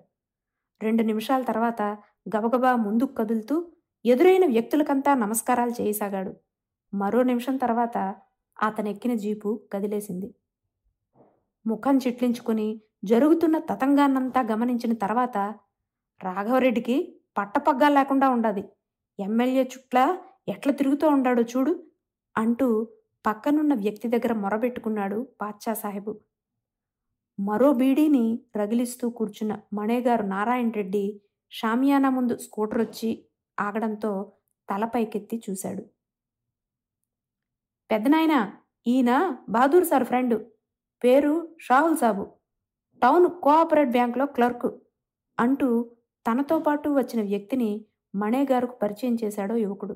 [0.80, 1.83] రెండు నిమిషాల తర్వాత
[2.26, 3.56] గబగబా ముందుకు కదులుతూ
[4.04, 6.32] ఎదురైన వ్యక్తులకంతా నమస్కారాలు చేయసాగాడు.
[6.92, 7.98] మరో నిమిషం తర్వాత
[8.56, 10.28] అతనెక్కిన జీపు కదిలేసింది.
[11.66, 12.68] ముఖం చిట్లించుకుని
[13.04, 15.38] జరుగుతున్న తతంగాన్నంతా గమనించిన తర్వాత
[16.20, 16.96] రాఘవరెడ్డికి
[17.37, 18.64] పట్టపగ్గా లేకుండా ఉండాది.
[19.18, 19.98] ఎమ్మెల్యే చుట్ల
[20.48, 21.72] ఎట్లా తిరుగుతూ ఉండాడో చూడు
[22.37, 22.68] అంటూ
[23.26, 26.12] పక్కనున్న వ్యక్తి దగ్గర మొరబెట్టుకున్నాడు పాచ్చా సాహెబు
[27.38, 28.24] మరో బీడీని
[28.56, 31.04] రగిలిస్తూ కూర్చున్న మణేగారు నారాయణ రెడ్డి
[31.52, 33.11] షామియానా ముందు స్కూటర్ వచ్చి
[33.59, 34.33] ఆగడంతో
[34.68, 35.83] తలపైకెత్తి చూశాడు.
[37.90, 38.35] పెద్దనాయన
[38.87, 39.11] ఈయన
[39.48, 40.37] బహదూర్ సార్ ఫ్రెండు.
[41.04, 42.24] పేరు షాహుల్ సాబు.
[43.02, 44.80] టౌన్ కోఆపరేట్ బ్యాంకులో క్లర్కు
[45.38, 45.68] అంటూ
[46.26, 49.94] తనతో పాటు వచ్చిన వ్యక్తిని మణేగారుకు పరిచయం చేశాడో యువకుడు.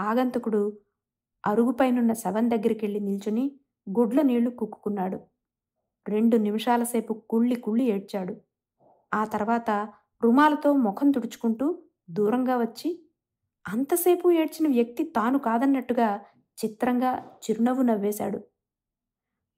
[0.00, 0.62] ఆగంతకుడు
[1.46, 3.44] అరుగుపైనున్న శవం దగ్గరికెళ్ళి నిల్చుని
[3.98, 5.18] గుడ్ల నీళ్ళు కుక్కుకున్నాడు
[6.08, 8.34] రెండు నిమిషాల సేపు కుళ్ళి కుళ్ళి ఏడ్చాడు.
[9.14, 9.70] ఆ తర్వాత
[10.24, 11.66] రుమాలతో ముఖం తుడుచుకుంటూ
[12.10, 13.00] దూరంగా వచ్చి
[13.66, 16.20] అంతసేపు ఏడ్చిన వ్యక్తి తాను కాదన్నట్టుగా
[16.64, 17.10] చిత్రంగా
[17.44, 18.38] చిరునవ్వు నవ్వేశాడు.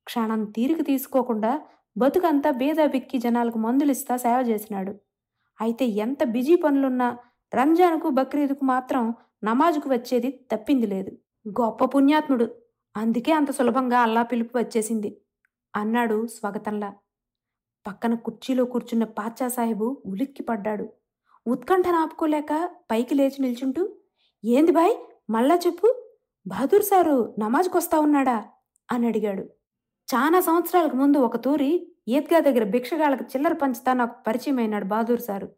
[0.06, 1.60] క్షణం తీరిక తీసుకోకుండా
[1.98, 2.76] బతుకంతా బేద
[3.16, 4.92] జనాలకు మందులిస్తా సేవ చేసినాడు.
[5.60, 7.18] అయితే ఎంత బిజీ పనులున్నా
[7.54, 11.12] రంజాన్కు బక్రీద్కు మాత్రం నమాజుకు వచ్చేది తప్పింది లేదు.
[11.48, 12.46] గొప్ప పుణ్యాత్ముడు.
[12.96, 15.20] అందుకే అంత సులభంగా అల్లా పిలుపు వచ్చేసింది
[15.76, 16.94] అన్నాడు స్వాగతంలా.
[17.86, 20.86] పక్కన కుర్చీలో కూర్చున్న పాచ్చా సాహెబు ఉలిక్కి పడ్డాడు
[21.46, 23.82] ఉత్కంఠను ఆపుకోలేక పైకి లేచి నిల్చుంటూ
[24.44, 24.94] ఏంది బాయ్
[25.30, 25.88] మళ్ళా చెప్పు?
[26.46, 28.44] బహదూర్ సారు నమాజ్కొస్తా ఉన్నాడా?
[28.88, 29.44] అని అడిగాడు.
[30.08, 31.70] చాలా సంవత్సరాలకు ముందు ఒక తూరి
[32.08, 35.48] ఈద్గా దగ్గర భిక్షగాళ్ళకు చిల్లర పంచుతా నాకు పరిచయం అయినాడు బహదూర్ సారు.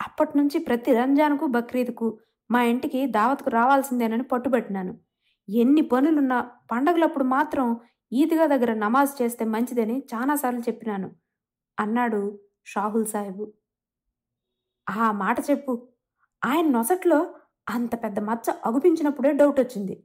[0.00, 2.18] అప్పటి నుంచి ప్రతి రంజాన్కు బక్రీద్కు
[2.50, 4.92] మా ఇంటికి దావత్కు రావాల్సిందేనని పట్టుబట్టినాను.
[5.48, 6.38] ఎన్ని పనులున్నా
[6.72, 7.66] పండగలప్పుడు మాత్రం
[8.12, 11.08] ఈద్గా దగ్గర నమాజ్ చేస్తే మంచిదని చాలాసార్లు చెప్పినాను.
[11.78, 13.52] అన్నాడు షాహుల్ సాహెబు.
[14.88, 15.88] ఆ మాట చెప్పు.
[16.44, 17.34] ఆయన నొసట్లో
[17.68, 20.04] అంత పెద్ద మచ్చ అగుపించినప్పుడే డౌట్ వచ్చింది.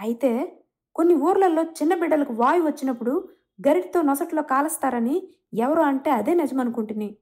[0.00, 0.60] అయితే
[0.94, 3.28] కొన్ని ఊర్లలో చిన్న బిడ్డలకు వాయు వచ్చినప్పుడు
[3.68, 5.16] గరిటితో నొసట్లో కాలుస్తారని
[5.54, 7.18] ఎవరు అంటే అదే నిజమనుకుంటుని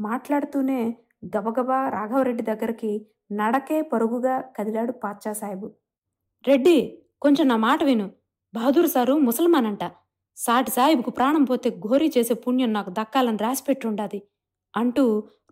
[0.00, 0.96] మాట్లాడుతూనే
[1.36, 5.74] గబగబా రాఘవరెడ్డి దగ్గరికి నడకే పరుగుగా కదిలాడు పాచ్చా సాహెబు.
[6.46, 8.10] రెడ్డి కొంచెం నా మాట విను.
[8.54, 9.84] బహదూర్ సారు ముసల్మాన్ అంట
[10.36, 14.20] సాటి సాహిబుకు ప్రాణం పోతే ఘోరీ చేసే పుణ్యం నాకు దక్కాలని రాసిపెట్టుండాది
[14.76, 15.04] అంటూ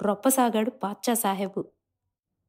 [0.02, 1.62] రొప్పసాగాడు పాచ్చా సాహెబు.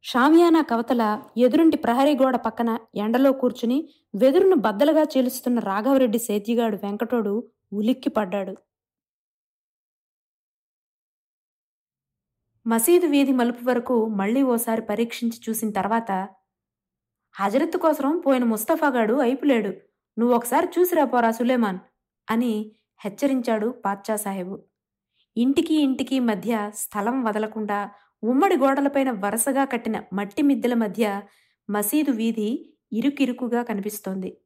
[0.03, 1.03] షామియానా కవతల
[1.37, 3.77] ఎదురుంటి ప్రహరీ గోడ పక్కన ఎండలో కూర్చుని
[4.15, 7.33] వెదురును బద్దలుగా చీలుస్తున్న రాఘవరెడ్డి సేద్యగాడు వెంకటోడు
[7.73, 8.53] ఉలిక్కిపడ్డాడు
[12.65, 16.11] మసీదు వీధి మలుపు వరకు మళ్ళీ ఓసారి పరీక్షించి చూసిన తర్వాత
[17.35, 19.71] హజరత్ కోసం పోయిన ముస్తఫాగాడు అయిపులేడు.
[20.17, 21.79] నువ్వు ఒకసారి చూసిరా పోరా సులేమాన్
[22.27, 24.55] అని హెచ్చరించాడు పాచ్చా సాహెబు
[25.35, 27.91] ఇంటికి ఇంటికి మధ్య స్థలం వదలకుండా
[28.23, 31.21] ఉమ్మడి గోడలపైన వరుసగా కట్టిన మట్టి మిద్దెల మధ్య
[31.69, 32.49] మసీదు వీధి
[32.91, 34.37] ఇరుకిరుకుగా కనిపిస్తోంది.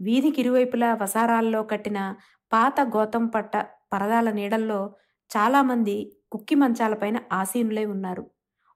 [0.00, 2.16] వీధికిరువైపులా వసారాల్లో కట్టిన
[2.52, 3.56] పాత గోతం పట్ట
[3.92, 4.94] పరదాల నీడల్లో
[5.30, 8.24] చాలామంది కుక్కి మంచాలపైన ఆసీనులై ఉన్నారు.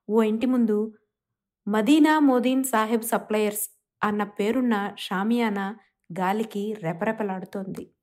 [0.09, 0.95] ఓ ఇంటి ముందు
[1.67, 3.67] మదీనా మోదీన్ సాహెబ్ సప్లయర్స్
[4.05, 5.67] అన్న పేరున్న షామియానా
[6.11, 7.94] గాలికి రెపరెపలాడుతోంది.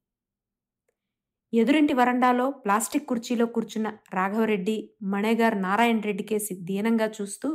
[1.53, 7.49] ఎదురింటి వరండాలో ప్లాస్టిక్ కుర్చీలో కూర్చున్న రాఘవరెడ్డి మణేగారు నారాయణ రెడ్డి కేసి దీనంగా చూస్తూ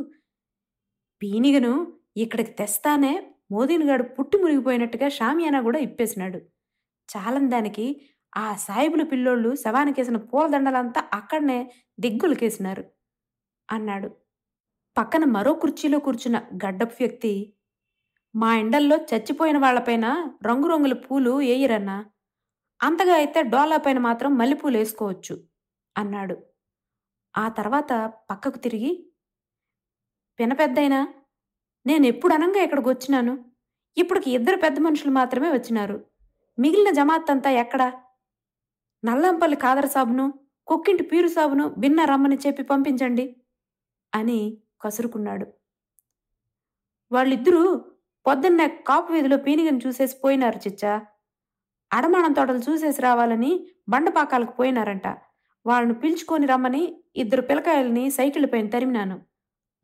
[1.22, 1.72] పీనిగను
[2.16, 3.12] ఇక్కడికి తెస్తానే
[3.50, 6.38] మోదీనిగాడు పుట్టి మునిగిపోయినట్టుగా షామియానా కూడా ఇప్పేసినాడు.
[7.08, 7.86] చాలని దానికి
[8.36, 11.58] ఆ సాయిబుల పిల్లోళ్ళు శవానికేసిన పూలదండలంతా అక్కడనే
[11.98, 12.84] దిగ్గులకేసినారు
[13.68, 14.08] అన్నాడు.
[14.96, 17.32] పక్కన మరో కుర్చీలో కూర్చున్న గడ్డపు వ్యక్తి
[18.34, 20.06] మా ఎండల్లో చచ్చిపోయిన వాళ్ళపైన
[20.46, 21.96] రంగురంగుల పూలు వేయరన్నా
[22.80, 25.34] అంతగా అయితే డోలా పైన మాత్రం మల్లెపూలు వేసుకోవచ్చు
[25.96, 26.36] అన్నాడు.
[27.34, 27.92] ఆ తర్వాత
[28.30, 28.92] పక్కకు తిరిగి
[30.38, 31.00] పినపెద్దయినా
[31.86, 33.34] నేను ఎప్పుడు అనంగా ఇక్కడికి వచ్చినాను?
[33.96, 35.96] ఇప్పటికి ఇద్దరు పెద్ద మనుషులు మాత్రమే వచ్చినారు.
[36.58, 37.88] మిగిలిన జమాత్ అంతా ఎక్కడా?
[39.04, 40.26] నల్లంపల్లి కాదర సాబును
[40.66, 43.36] కుక్కింటి పీరు సాబును బిన్న రమ్మని చెప్పి పంపించండి
[44.14, 44.38] అని
[44.82, 45.46] కసురుకున్నాడు.
[47.10, 47.62] వాళ్ళిద్దరూ
[48.26, 50.92] పొద్దున్న కాపు వీధిలో పీనిగని చూసేసి పోయినారు చిచ్చా.
[51.92, 55.06] అడమానం తోటలు చూసేసి రావాలని బండపాకాలకు పోయినారంట.
[55.66, 59.20] వాళ్ళను పిలుచుకొని రమ్మని ఇద్దరు పిల్లకాయల్ని సైకిల్ పైన తరిమినాను.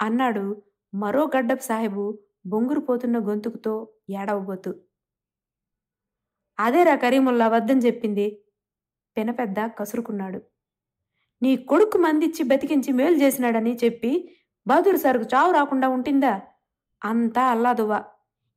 [0.00, 0.62] అన్నాడు
[0.94, 4.74] మరో గడ్డపు సాహెబు బొంగురుపోతున్న గొంతుకుతో ఏడవబోతూ.
[6.58, 8.42] అదేరా కరీముల్లా వద్దని చెప్పింది.
[9.16, 10.40] పెనపెద్ద కసురుకున్నాడు.
[11.42, 14.30] నీ కొడుకు మందిచ్చి బతికించి మేలు చేసినాడని చెప్పి
[14.66, 16.42] బహదూర్ సార్కు చావు రాకుండా ఉంటుందా?
[17.04, 18.04] అంతా అల్లాదువా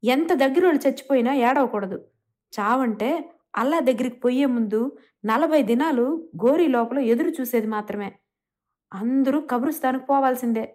[0.03, 1.97] ఎంత దగ్గరోళ్ళు చచ్చిపోయినా ఏడవకూడదు.
[2.53, 4.80] చావంటే అల్లా దగ్గరికి పోయే ముందు
[5.26, 6.06] నలభై దినాలు
[6.46, 8.10] గోరీ లోపల ఎదురు చూసేది మాత్రమే.
[8.91, 10.65] అందరూ కబరుస్తానికి పోవాల్సిందే.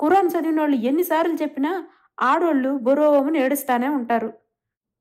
[0.00, 1.72] ఖురాన్ చదివిన వాళ్ళు ఎన్నిసార్లు చెప్పినా
[2.18, 4.30] ఆడోళ్ళు బొరోమని ఏడుస్తానే ఉంటారు.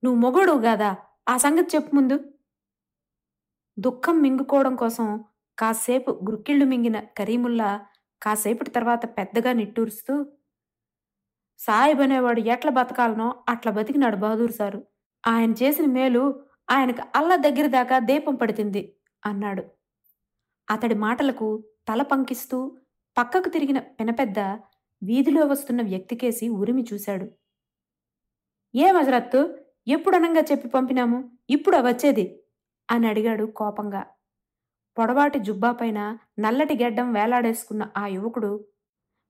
[0.04, 0.90] నువ్వు మొగోడు కాదా
[1.30, 2.18] ఆ సంగతి చెప్పు ముందు.
[3.78, 5.08] దుఃఖం మింగుకోవడం కోసం
[5.58, 7.70] కాసేపు గురుక్కిళ్ళు మింగిన కరీముల్లా
[8.22, 10.14] కాసేపటి తర్వాత పెద్దగా నిట్టూరుస్తూ
[11.60, 14.80] సాయిబ్ అనేవాడు ఎట్లా బతకాలనో అట్లా బతికినాడు బహదూర్ సారు.
[15.24, 16.24] ఆయన చేసిన మేలు
[16.70, 19.64] ఆయనకు అల్ల దగ్గర దాకా దీపం పడుతుంది అన్నాడు.
[20.70, 22.78] అతడి మాటలకు తల పంకిస్తూ
[23.18, 24.40] పక్కకు తిరిగిన పినపెద్ద
[25.04, 27.28] వీధిలో వస్తున్న వ్యక్తికేసి ఉరిమి చూశాడు.
[28.76, 31.32] ఏ మజరత్తు ఎప్పుడనంగా చెప్పి పంపినాము?
[31.50, 32.42] ఇప్పుడు వచ్చేది?
[32.92, 34.06] అని అడిగాడు కోపంగా.
[34.98, 38.66] పొడవాటి జుబ్బాపైన నల్లటి గెడ్డం వేలాడేసుకున్న ఆ యువకుడు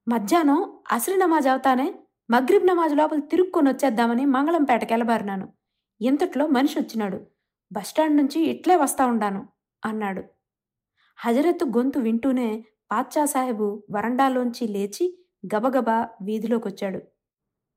[0.08, 1.94] మధ్యాహ్నం అసలు నమాజ్ అవుతానే
[2.30, 5.55] మగ్రిబ్ నమాజ్ లోపల తిరుక్కొని వచ్చేద్దామని మంగళంపేటకెళ్ళబారినాను.
[6.00, 7.18] ఇంతట్లో మనిషి వచ్చినాడు?
[7.70, 9.40] బస్టాండ్ నుంచి ఇట్లే వస్తా ఉండాను
[9.82, 10.22] అన్నాడు.
[11.18, 12.48] హజరత్ గొంతు వింటూనే
[12.90, 15.06] పాచ్చా సాహెబు వరండాలోంచి లేచి
[15.54, 17.00] గబగబా వీధిలోకొచ్చాడు.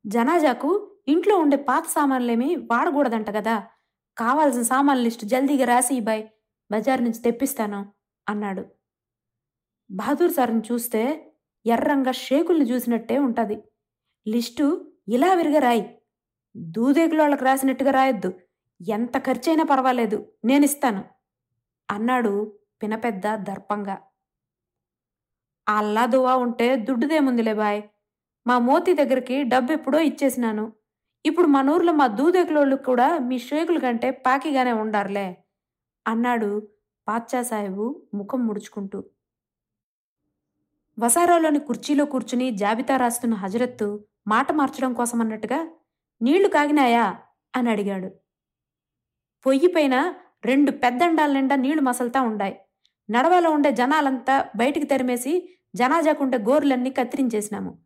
[0.06, 0.70] జనాజాకు
[1.08, 3.56] ఇంట్లో ఉండే పాత సామాన్లేమీ వాడకూడదంట కదా
[4.18, 6.24] కావాల్సిన సామాన్ లిస్టు జల్దీగా రాసి బాయ్
[6.72, 7.80] బజార్ నుంచి తెప్పిస్తాను
[8.28, 8.64] అన్నాడు.
[9.90, 11.02] బహదూర్ సార్ని చూస్తే
[11.66, 13.58] ఎర్రంగా షేకుల్ని చూసినట్టే ఉంటుంది.
[14.26, 14.66] లిస్టు
[15.08, 15.84] ఇలా విరిగా రాయి
[16.56, 18.34] దూదేకులోళ్ళకి రాసినట్టుగా రాయొద్దు.
[18.82, 21.04] ఎంత ఖర్చైనా పర్వాలేదు నేనిస్తాను
[21.90, 22.52] అన్నాడు
[22.84, 23.98] పినపెద్ద దర్పంగా.
[25.68, 27.82] అల్లా దువా ఉంటే దుడ్డుదేముందిలే బాయ్.
[28.48, 30.74] మా మోతి దగ్గరికి డబ్బు ఎప్పుడో ఇచ్చేసినాను.
[31.26, 35.38] ఇప్పుడు మన ఊర్లో మా దూదేకులోళ్ళు కూడా మీ షేకుల కంటే పాకిగానే ఉండారులే
[36.08, 36.68] అన్నాడు
[37.08, 39.04] పాచ్చా సాహెబు ముఖం ముడుచుకుంటూ.
[41.00, 45.60] వసారాలోని కుర్చీలో కూర్చుని జాబితా రాస్తున్న హజరత్తు మాట మార్చడం కోసం అన్నట్టుగా
[46.22, 47.18] నీళ్ళు కాగినాయా?
[47.56, 48.12] అని అడిగాడు.
[49.46, 50.14] పొయ్యిపైన
[50.46, 52.60] రెండు పెద్దండాల నిండా నీళ్ళు మసలుతా ఉండాయి.
[53.10, 57.78] నడవలో ఉండే జనాలంతా బయటికి తరిమేసి జనాజాకుండే గోర్లన్నీ కత్తిరించేసినాము.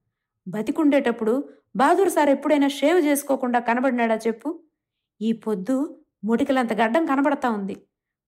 [0.47, 4.59] బతికుండేటప్పుడు బహదూర్ సార్ ఎప్పుడైనా షేవ్ చేసుకోకుండా కనబడినాడా చెప్పు?
[5.21, 7.75] ఈ పొద్దు ముటికలంత గడ్డం కనబడతా ఉంది.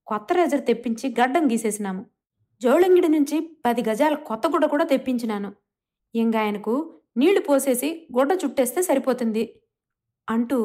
[0.08, 2.06] కొత్త రేజర్ తెప్పించి గడ్డం గీసేసినాము.
[2.62, 5.54] జోళంగిడి నుంచి పది గజాల కొత్త గుడ్డ కూడా తెప్పించినాను.
[6.16, 9.60] ఇంక ఆయనకు నీళ్ళు పోసేసి గుడ్డ చుట్టేస్తే సరిపోతుంది.
[10.28, 10.60] అంటూ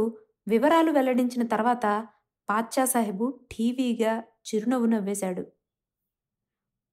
[0.46, 1.86] వివరాలు వెల్లడించిన తర్వాత
[2.48, 4.12] పాచ్చా సాహెబు టీవీగా
[4.46, 5.42] చిరునవ్వు నవ్వేశాడు.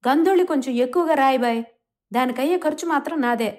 [0.04, 1.62] గంధోళి కొంచెం ఎక్కువగా రాయిబాయ్
[2.12, 3.50] దానికయ్యే ఖర్చు మాత్రం నాదే.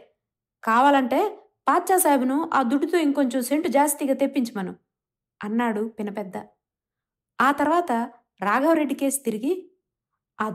[0.63, 1.21] కావాలంటే
[1.69, 4.73] పాచ్చా సాహెబ్ను ఆ దుడ్డుతో ఇంకొంచెం సెంటు జాస్తిగా తెప్పించమను
[5.41, 6.37] అన్నాడు పినపెద్ద.
[7.39, 7.93] ఆ తర్వాత
[8.41, 9.53] రాఘవరెడ్డి కేసు తిరిగి
[10.39, 10.47] ఆ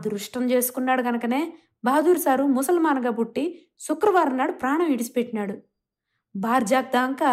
[0.50, 1.40] చేసుకున్నాడు గనకనే
[1.84, 3.44] బహదూర్ సారు ముసల్మాన్గా పుట్టి
[3.80, 5.54] శుక్రవారం నాడు ప్రాణం ఇడిచిపెట్టినాడు
[6.34, 7.30] బార్జాక్ దాకా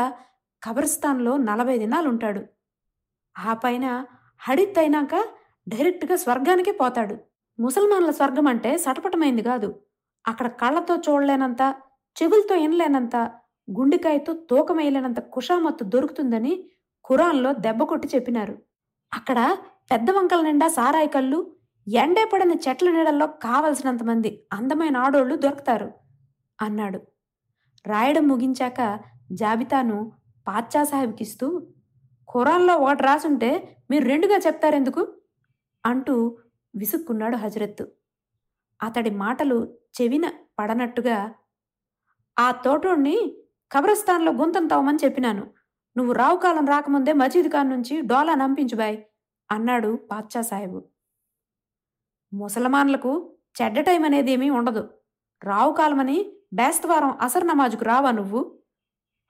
[0.64, 2.42] కబర్స్థాన్లో నలభై దినాలు ఉంటాడు
[3.38, 4.06] ఆ పైన
[4.40, 5.16] హడిత్ అయినాక
[5.68, 7.18] డైరెక్ట్గా స్వర్గానికే పోతాడు.
[7.60, 9.80] ముసల్మాన్ల స్వర్గం అంటే సటపటమైంది కాదు.
[10.28, 11.76] అక్కడ కళ్ళతో చూడలేనంత
[12.18, 13.16] చెవులతో వినలేనంత
[13.72, 16.70] గుండెకాయతో తూకమేయలేనంత కుషామత్తు దొరుకుతుందని
[17.06, 18.56] ఖురాన్లో దెబ్బ కొట్టి చెప్పినారు.
[19.14, 19.58] అక్కడ
[19.92, 21.56] పెద్ద వంకల నిండా సారాయి కళ్ళు
[21.88, 25.92] ఎండే పడిన చెట్ల నీడల్లో కావలసినంత మంది అందమైన ఆడోళ్ళు దొరుకుతారు
[26.62, 27.02] అన్నాడు.
[27.88, 29.00] రాయడం ముగించాక
[29.32, 30.12] జాబితాను
[30.48, 31.48] పాచ్చా సాహెబ్కిస్తూ
[32.30, 33.50] ఖురాన్లో ఒకటి రాసుంటే
[33.92, 35.02] మీరు రెండుగా చెప్తారెందుకు?
[35.84, 36.16] అంటూ
[36.74, 37.86] విసుక్కున్నాడు హజరత్తు.
[38.80, 39.58] అతడి మాటలు
[39.98, 40.26] చెవిన
[40.60, 41.18] పడనట్టుగా
[42.38, 43.18] ఆ తోటోణ్ణి
[43.72, 45.44] కబ్రస్థాన్లో గుంతం తవ్వమని చెప్పినాను.
[45.96, 48.98] నువ్వు రావు కాలం రాకముందే మజీద్ ఖాన్ నుంచి డోలా నంపించు బాయ్
[49.50, 50.80] అన్నాడు బాద్షా సాహెబు
[52.32, 53.12] ముసల్మాన్లకు
[53.62, 54.84] చెడ్డ టైం అనేది ఏమీ ఉండదు.
[55.42, 56.18] రావు కాలమని
[56.54, 58.42] బేస్తవారం అసర్ నమాజుకు రావా నువ్వు?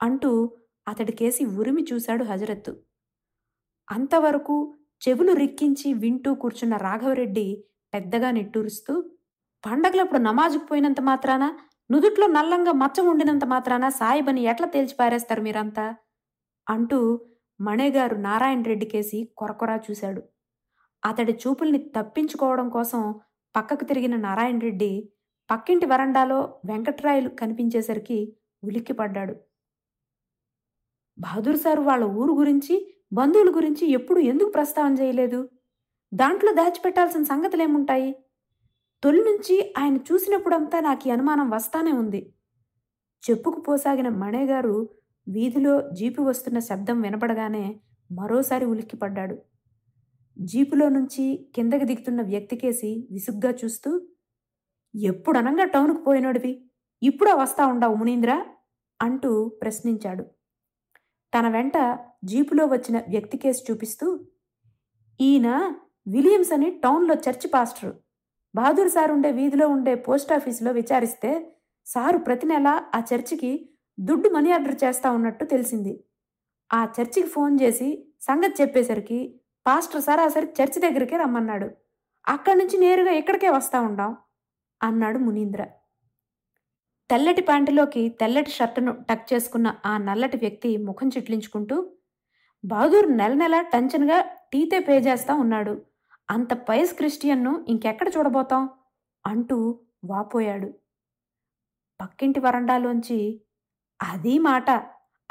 [0.00, 0.30] అంటూ
[0.86, 2.72] అతడికేసి ఉరిమి చూశాడు హజరత్తు.
[3.88, 4.56] అంతవరకు
[5.02, 7.64] చెవులు రిక్కించి వింటూ కూర్చున్న రాఘవరెడ్డి
[7.94, 8.92] పెద్దగా నిట్టూరుస్తూ
[9.64, 11.44] పండగలప్పుడు నమాజుకు పోయినంత మాత్రాన?
[11.90, 13.88] నుదుట్లో నల్లంగా మచ్చ ఉండినంత మాత్రాన?
[13.88, 15.96] సాయిబని ఎట్లా తేల్చి పారేస్తారు మీరంతా?
[16.68, 16.98] అంటూ
[17.60, 20.22] మణేగారు నారాయణ రెడ్డికేసి కొరకొరా చూశాడు.
[21.04, 23.02] అతడి చూపుల్ని తప్పించుకోవడం కోసం
[23.56, 25.10] పక్కకు తిరిగిన నారాయణ రెడ్డి
[25.50, 28.18] పక్కింటి వరండాలో వెంకట్రాయలు కనిపించేసరికి
[28.64, 29.34] ఉలిక్కిపడ్డాడు.
[31.22, 32.74] బహదూర్ సారు వాళ్ళ ఊరు గురించి
[33.12, 35.48] బంధువుల గురించి ఎప్పుడు ఎందుకు ప్రస్తావన చేయలేదు?
[36.14, 38.14] దాంట్లో దాచిపెట్టాల్సిన సంగతులేముంటాయి?
[39.02, 42.34] తొలి నుంచి ఆయన చూసినప్పుడంతా నాకు ఈ అనుమానం వస్తానే ఉంది.
[43.30, 44.88] చెప్పుకుపోసాగిన మణేగారు
[45.28, 47.80] వీధిలో జీపు వస్తున్న శబ్దం వినపడగానే
[48.10, 49.36] మరోసారి ఉలిక్కిపడ్డాడు.
[50.38, 53.90] జీపులో నుంచి కిందకి దిగుతున్న వ్యక్తికేసి విసుగ్గా చూస్తూ
[54.94, 56.52] ఎప్పుడనంగా టౌన్కు పోయినోడివి?
[57.02, 58.32] ఇప్పుడా వస్తా ఉండవు మునీంద్ర?
[59.02, 60.24] అంటూ ప్రశ్నించాడు.
[61.34, 61.72] తన వెంట
[62.24, 64.06] జీపులో వచ్చిన వ్యక్తి కేసు చూపిస్తూ
[65.20, 65.74] ఈయన
[66.06, 67.92] విలియమ్స్ అని టౌన్లో చర్చి పాస్టరు.
[68.54, 73.68] బహదూర్ సార్ ఉండే వీధిలో ఉండే పోస్ట్ ఆఫీసులో విచారిస్తే సారు ప్రతి నెల ఆ చర్చికి
[73.98, 76.04] దుడ్డు మనీ ఆర్డర్ చేస్తా ఉన్నట్టు తెలిసింది.
[76.72, 81.68] ఆ చర్చికి ఫోన్ చేసి సంగతి చెప్పేసరికి పాస్టర్ సార్ సరాసరి చర్చి దగ్గరికే రమ్మన్నాడు.
[82.28, 84.16] అక్కడి నుంచి నేరుగా ఇక్కడికే వస్తా ఉండాం
[84.82, 85.66] అన్నాడు మునీంద్ర.
[87.12, 91.90] తెల్లటి ప్యాంటులోకి తెల్లటి షర్టును టక్ చేసుకున్న ఆ నల్లటి వ్యక్తి ముఖం చిట్లించుకుంటూ
[92.64, 95.82] బహదూర్ నెల నెల టెన్షన్గా టీతే పే చేస్తా ఉన్నాడు.
[96.30, 98.68] అంత పయస్ క్రిస్టియన్ను ఇంకెక్కడ చూడబోతాం?
[99.26, 100.74] అంటూ వాపోయాడు.
[102.00, 103.40] పక్కింటి వరండాలోంచి
[104.02, 104.70] అది మాట.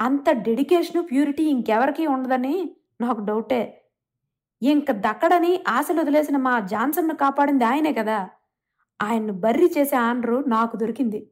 [0.01, 3.85] అంత డెడికేషను ప్యూరిటీ ఇంకెవరికీ ఉండదని నాకు డౌటే.
[4.61, 8.29] ఇంక దక్కడని ఆశలు వదిలేసిన మా జాన్సన్ను కాపాడింది ఆయనే కదా.
[9.01, 11.31] ఆయన్ను బర్రీ చేసే ఆనరు నాకు దొరికింది.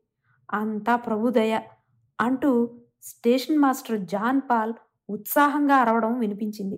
[0.54, 1.54] అంతా ప్రభుదయ
[2.20, 2.52] అంటూ
[3.04, 4.74] స్టేషన్ మాస్టర్ జాన్ పాల్
[5.10, 6.78] ఉత్సాహంగా అరవడం వినిపించింది.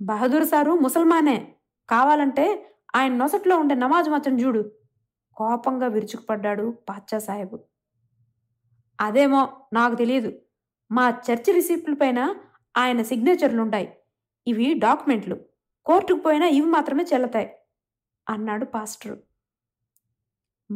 [0.00, 1.36] బహదూర్ సారు ముసల్మానే
[1.88, 2.46] కావాలంటే
[2.94, 4.62] ఆయన నొసట్లో ఉండే నమాజ్ మాత్రం చూడు
[5.36, 7.58] కోపంగా విరుచుకుపడ్డాడు పాచ్చా సాహెబు
[9.00, 9.40] అదేమో
[9.72, 10.30] నాకు తెలియదు
[10.90, 12.20] మా చర్చి రిసిప్ట్ల పైన
[12.76, 13.88] ఆయన సిగ్నేచర్లుంటాయి
[14.46, 15.36] ఇవి డాక్యుమెంట్లు
[15.86, 17.48] కోర్టుకు పోయినా ఇవి మాత్రమే చెల్లతాయి
[18.28, 19.16] అన్నాడు పాస్టరు.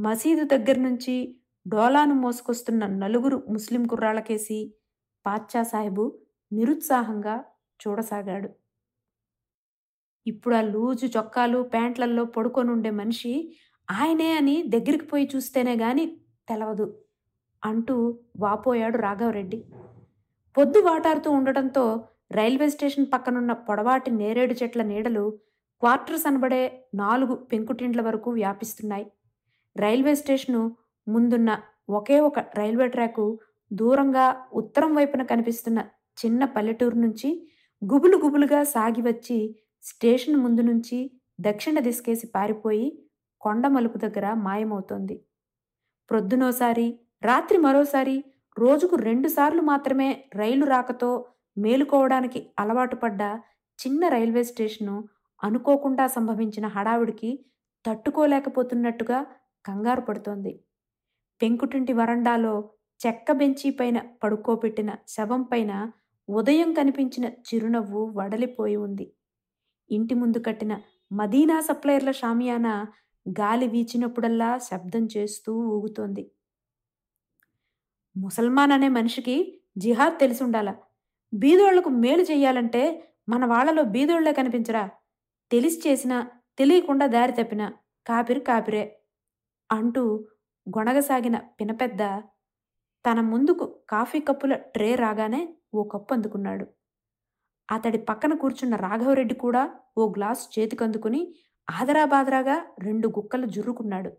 [0.04, 1.14] మసీదు దగ్గర నుంచి
[1.66, 4.58] డోలాను మోసుకొస్తున్న నలుగురు ముస్లిం కుర్రాళ్ళకేసి
[5.26, 6.04] పాచ్చా సాహెబు
[6.52, 7.36] నిరుత్సాహంగా
[7.80, 8.48] చూడసాగాడు.
[10.26, 13.32] ఇప్పుడు ఆ లూజు చొక్కాలు ప్యాంట్లల్లో పడుకొని ఉండే మనిషి
[13.88, 16.04] ఆయనే అని దగ్గరికి పోయి చూస్తేనే గాని
[16.48, 16.86] తెలవదు
[17.62, 17.96] అంటూ
[18.36, 19.60] వాపోయాడు రాఘవరెడ్డి.
[20.56, 21.84] పొద్దు వాటారుతూ ఉండటంతో
[22.38, 25.24] రైల్వే స్టేషన్ పక్కనున్న పొడవాటి నేరేడు చెట్ల నీడలు
[25.82, 29.06] క్వార్టర్స్ అనబడే నాలుగు పెంకుటింట్ల వరకు వ్యాపిస్తున్నాయి.
[29.76, 30.62] రైల్వే స్టేషను
[31.06, 31.50] ముందున్న
[31.88, 35.78] ఒకే ఒక రైల్వే ట్రాకు దూరంగా ఉత్తరం వైపున కనిపిస్తున్న
[36.18, 37.28] చిన్న పల్లెటూరు నుంచి
[37.82, 39.38] గుబులు గుబులుగా సాగి వచ్చి
[39.82, 40.98] స్టేషన్ ముందు నుంచి
[41.40, 42.86] దక్షిణ దిశకేసి పారిపోయి
[43.40, 45.16] కొండ మలుపు దగ్గర మాయమవుతోంది.
[46.10, 46.86] ప్రొద్దునోసారి
[47.22, 48.16] రాత్రి మరోసారి
[48.58, 51.10] రోజుకు రెండుసార్లు మాత్రమే రైలు రాకతో
[51.56, 53.22] మేలుకోవడానికి అలవాటు పడ్డ
[53.78, 54.96] చిన్న రైల్వే స్టేషను
[55.42, 57.30] అనుకోకుండా సంభవించిన హడావిడికి
[57.84, 59.18] తట్టుకోలేకపోతున్నట్టుగా
[59.68, 60.52] కంగారు పడుతోంది.
[61.40, 62.54] పెంకుటింటి వరండాలో
[63.00, 65.72] చెక్క బెంచి పైన పడుకోబెట్టిన శవం పైన
[66.28, 69.06] ఉదయం కనిపించిన చిరునవ్వు వడలిపోయి ఉంది.
[69.90, 70.72] ఇంటి ముందు కట్టిన
[71.12, 72.74] మదీనా సప్లయర్ల షామియానా
[73.38, 76.24] గాలి వీచినప్పుడల్లా శబ్దం చేస్తూ ఊగుతోంది.
[78.16, 79.36] ముసల్మాన్ అనే మనిషికి
[79.78, 80.70] జిహాద్ తెలిసి ఉండాల
[81.32, 82.82] బీదోళ్ళకు మేలు చేయాలంటే
[83.28, 84.84] మన వాళ్ళలో బీదోళ్ళే కనిపించరా?
[85.50, 86.18] తెలిసి చేసినా
[86.58, 87.72] తెలియకుండా దారి తప్పిన
[88.06, 88.84] కాపిరి కాపిరే.
[89.70, 90.02] అంటూ
[90.66, 92.02] గొణగసాగిన పినపెద్ద
[93.04, 95.42] తన ముందుకు కాఫీ కప్పుల ట్రే రాగానే
[95.74, 96.64] ఓ కప్పు అందుకున్నాడు.
[97.68, 99.62] అతడి పక్కన కూర్చున్న రాఘవరెడ్డి కూడా
[99.98, 101.20] ఓ గ్లాసు చేతికందుకుని
[101.68, 104.10] ఆదరాబాదరాగా రెండు గుక్కలు జుర్రుకున్నాడు.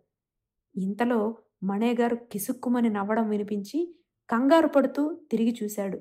[0.75, 1.19] ఇంతలో
[1.63, 3.79] మణేగారు కిసుక్కుమని నవ్వడం వినిపించి
[4.29, 5.99] కంగారు పడుతూ తిరిగి చూశాడు.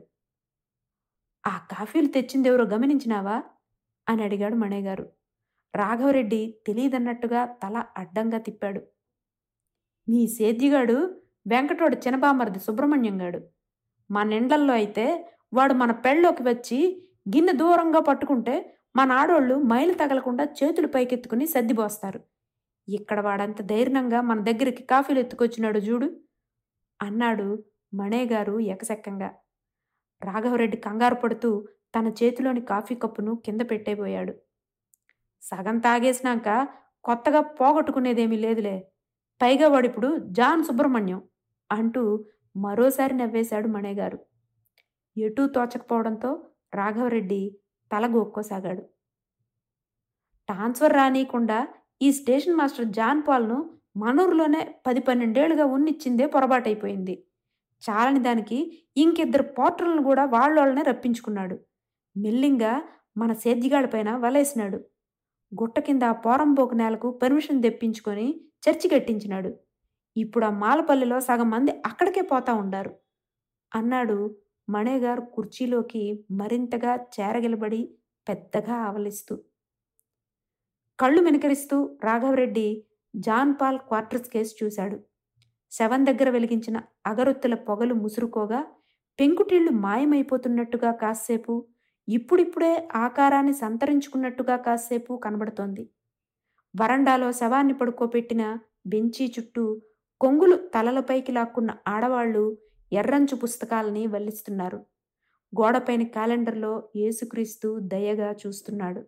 [1.44, 3.36] ఆ కాఫీలు తెచ్చిందెవరో గమనించినావా?
[4.06, 5.04] అని అడిగాడు మణేగారు.
[5.74, 8.80] రాఘవరెడ్డి తెలియదన్నట్టుగా తల అడ్డంగా తిప్పాడు.
[10.08, 10.96] మీ సేద్యగాడు
[11.46, 13.40] వెంకటోడు చినబామర్ది సుబ్రహ్మణ్యం గాడు.
[14.10, 15.06] మా నిండల్లో అయితే
[15.52, 16.78] వాడు మన పెళ్ళలోకి వచ్చి
[17.34, 18.54] గిన్నె దూరంగా పట్టుకుంటే
[18.96, 22.20] మన ఆడోళ్ళు మైలు తగలకుండా చేతులు పైకెత్తుకుని సర్దిపోస్తారు
[22.88, 26.08] ఇక్కడ వాడంత ధైర్యంగా మన దగ్గరికి కాఫీలు ఎత్తుకొచ్చినాడు చూడు
[27.00, 27.48] అన్నాడు
[27.94, 29.28] మణేగారు ఎకసెక్కంగా.
[30.22, 31.50] రాఘవరెడ్డి కంగారు పడుతూ
[31.94, 34.32] తన చేతిలోని కాఫీ కప్పును కింద పెట్టేపోయాడు
[35.42, 36.48] సగం తాగేసినాక
[37.04, 38.76] కొత్తగా పోగొట్టుకునేదేమీ లేదులే.
[39.42, 41.22] పైగా వాడిప్పుడు జాన్ సుబ్రహ్మణ్యం
[41.72, 42.24] అంటూ
[42.56, 44.18] మరోసారి నవ్వేశాడు మణేగారు.
[45.18, 47.58] ఎటూ తోచకపోవడంతో రాఘవరెడ్డి
[47.92, 48.82] తల గోక్కోసాగాడు.
[50.48, 51.68] ట్రాన్స్ఫర్ రానియకుండా
[52.02, 57.24] ఈ స్టేషన్ మాస్టర్ జాన్ పాల్ను మనూరులోనే పది పన్నెండేళ్ళుగా ఉన్నిచ్చిందే పొరపాటైపోయింది.
[57.90, 61.58] చాలని దానికి ఇంకిద్దరు పోర్టర్లను కూడా వాళ్ళోళ్ళనే రప్పించుకున్నాడు.
[62.16, 62.82] మెల్లింగా
[63.16, 64.76] మన సేద్యగాడిపైన వలేసినాడు.
[65.60, 69.50] గుట్ట కింద ఆ పోరంబోకు నేలకు పర్మిషన్ తెప్పించుకొని చర్చి కట్టించినాడు.
[70.16, 72.92] ఇప్పుడు ఆ మాలపల్లిలో సగం మంది అక్కడికే పోతా ఉండారు.
[73.72, 74.18] అన్నాడు
[74.68, 77.82] మణేగారు కుర్చీలోకి మరింతగా చేరగిలబడి
[78.26, 79.34] పెద్దగా ఆవలిస్తూ.
[80.98, 82.66] కళ్ళు మినకరిస్తూ Raghava Reddy
[83.14, 84.96] John Paul quarters case చూశాడు.
[85.72, 88.60] శవం దగ్గర వెలిగించిన అగరొత్తుల పొగలు ముసురుకోగా
[89.18, 91.54] పెంకుటిళ్ళు మాయమైపోతున్నట్టుగా కాసేపు
[92.08, 95.84] ఇప్పుడిప్పుడే ఆకారాన్ని సంతరించుకున్నట్టుగా కాసేపు కనబడుతోంది.
[96.76, 99.82] వరండాలో శవాన్ని పడుకోపెట్టిన బెంచీ చుట్టూ
[100.20, 102.58] కొంగులు తలలపైకి లాక్కున్న ఆడవాళ్ళు
[102.92, 104.76] ఎర్రంచు పుస్తకాలని వల్లిస్తున్నారు.
[105.60, 109.04] గోడపైన క్యాలెండర్లో యేసుక్రీస్తు దయగా చూస్తున్నాడు.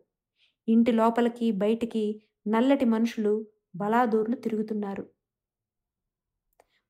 [0.68, 3.46] ఇంటి లోపలికి బయటికి నల్లటి మనుషులు
[3.77, 5.07] బలాదూర్లు తిరుగుతున్నారు.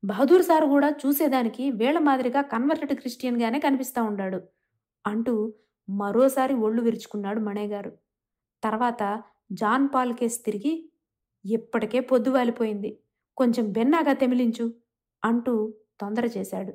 [0.05, 4.41] బహదూర్ సారు కూడా చూసేదానికి వేళ మాదిరిగా కన్వర్టెడ్ క్రిస్టియన్గానే కనిపిస్తూ ఉన్నాడు
[5.07, 5.55] అంటూ
[5.91, 7.93] మరోసారి ఒళ్ళు విరుచుకున్నాడు మణేగారు.
[8.65, 10.93] తర్వాత జాన్ పాల్ కేసు తిరిగి
[11.45, 13.01] ఇప్పటికే పొద్దు వాలిపోయింది.
[13.37, 14.75] కొంచెం బెన్నాగా తెమిలించు
[15.25, 16.73] అంటూ తొందర చేశాడు.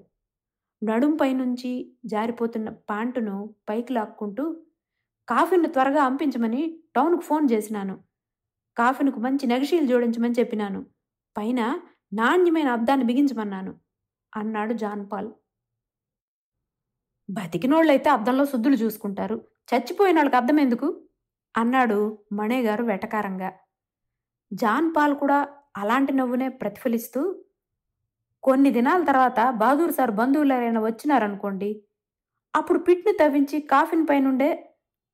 [0.83, 4.61] నడుంపై నుంచి జారిపోతున్న ప్యాంటును పైకి లాక్కుంటూ
[5.27, 8.03] కాఫీని త్వరగా అంపించమని టౌన్కు ఫోన్ చేసినాను.
[8.77, 10.85] కాఫీనుకు మంచి నగిషీలు జోడించమని చెప్పినాను.
[11.38, 11.81] పైన
[12.13, 13.75] నాణ్యమైన అద్దాన్ని బిగించమన్నాను
[14.35, 15.31] అన్నాడు జాన్ పాల్.
[17.29, 19.47] బతికినోళ్ళైతే అద్దంలో శుద్ధులు చూసుకుంటారు.
[19.75, 21.04] చచ్చిపోయిన వాళ్ళకి అర్థం ఎందుకు?
[21.55, 23.49] అన్నాడు మణిగారు వెటకారంగా.
[24.53, 27.21] జాన్ పాల్ కూడా అలాంటి నవ్వునే ప్రతిఫలిస్తూ
[28.43, 31.83] కొన్ని దినాల తర్వాత బహదూర్ సార్ బంధువులు వచ్చినారనుకోండి
[32.55, 34.49] అప్పుడు పిట్ను తవ్వించి కాఫిన్ పైనుండే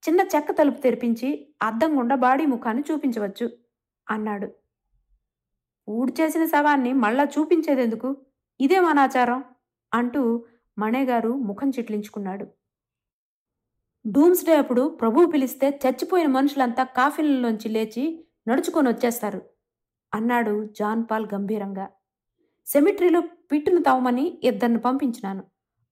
[0.04, 1.30] చిన్న చెక్క తలుపు తెరిపించి
[1.62, 3.47] అద్దం గుండా బాడీ ముఖాన్ని చూపించవచ్చు
[4.10, 4.47] అన్నాడు.
[5.89, 8.10] ఊడ్ చేసిన శవాన్ని మళ్ళా చూపించేదెందుకు?
[8.60, 9.43] ఇదే మన ఆచారం
[9.93, 10.45] అంటూ
[10.77, 12.45] మణేగారు ముఖం చిట్లించుకున్నాడు.
[14.06, 19.42] డూమ్స్డే అప్పుడు ప్రభువు పిలిస్తే చచ్చిపోయిన మనుషులంతా కాఫీలలోంచి లేచి నడుచుకొని వచ్చేస్తారు
[20.14, 21.90] అన్నాడు జాన్ పాల్ గంభీరంగా.
[22.66, 25.44] సెమిట్రీలో పిట్టును తవ్వమని ఇద్దరిని పంపించినాను.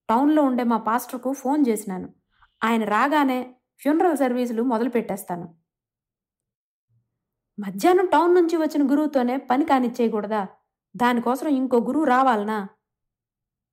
[0.08, 2.08] టౌన్లో ఉండే మా పాస్టర్కు ఫోన్ చేసినాను.
[2.64, 5.56] ఆయన రాగానే ఫ్యూనరల్ సర్వీసులు మొదలు పెట్టేస్తాను
[7.58, 10.46] మధ్యాహ్నం టౌన్ నుంచి వచ్చిన గురువుతోనే పని కానిచ్చేయకూడదా?
[10.96, 12.68] దానికోసం ఇంకో గురువు రావాలనా?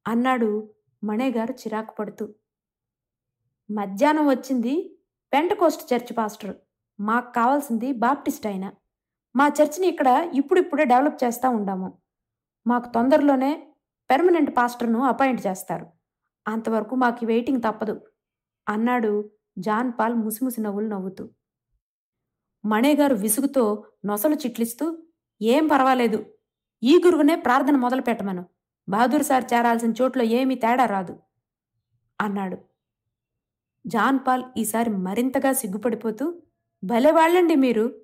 [0.07, 0.69] అన్నాడు
[1.03, 2.35] మణేగారు చిరాకు పడుతూ.
[3.69, 4.73] మధ్యాహ్నం వచ్చింది
[5.33, 6.55] పెంటకోస్ట్ చర్చ్ పాస్టర్
[6.99, 8.65] మాకు కావాల్సింది బాప్టిస్ట్ అయిన
[9.35, 11.89] మా చర్చిని ఇక్కడ ఇప్పుడిప్పుడే డెవలప్ చేస్తూ ఉండాము.
[12.67, 13.51] మాకు తొందరలోనే
[14.09, 15.85] పెర్మనెంట్ పాస్టర్ను అపాయింట్ చేస్తారు.
[16.45, 17.95] అంతవరకు మాకు వెయిటింగ్ తప్పదు
[18.67, 19.11] అన్నాడు
[19.57, 21.23] జాన్ పాల్ ముసిముసి నవ్వులు నవ్వుతూ.
[22.63, 24.85] మణేగారు విసుగుతో నొసలు చిట్లిస్తూ
[25.41, 26.19] ఏం పర్వాలేదు
[26.83, 28.43] ఈ గురువునే ప్రార్థన మొదలు పెట్టమను
[28.87, 31.13] బహదూర్ సార్ చేరాల్సిన చోట్లో ఏమీ తేడా రాదు
[32.19, 32.57] అన్నాడు.
[33.87, 36.41] జాన్ పాల్ ఈసారి మరింతగా సిగ్గుపడిపోతూ
[36.83, 37.95] భలేవాళ్ళండి మీరు.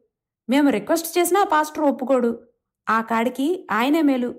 [0.50, 2.48] మేము రిక్వెస్ట్ చేసినా పాస్టర్ ఒప్పుకోడు.
[2.90, 4.36] ఆ కాడికి ఆయనే మేలు.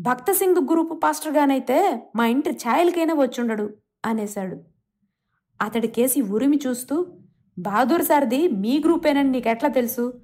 [0.00, 4.56] భక్త సింగ్ గ్రూప్ పాస్టర్గానైతే మా ఇంటి ఛాయలకైనా వచ్చుండడు అనేశాడు.
[5.60, 7.06] అతడి కేసి ఉరిమి చూస్తూ
[7.58, 10.20] బహదూర్ సార్ది మీ గ్రూపేనని నీకెట్లా తెలుసు?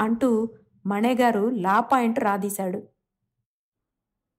[0.00, 0.48] అంటూ
[0.86, 2.82] మణేగారు లా పాయింట్ రాదీశాడు.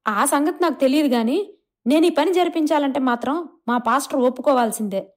[0.08, 1.54] ఆ సంగతి నాకు తెలియదు కానీ
[1.88, 5.14] నేను ఈ పని జరిపించాలంటే మాత్రం మా పాస్టర్ ఒప్పుకోవాల్సిందే.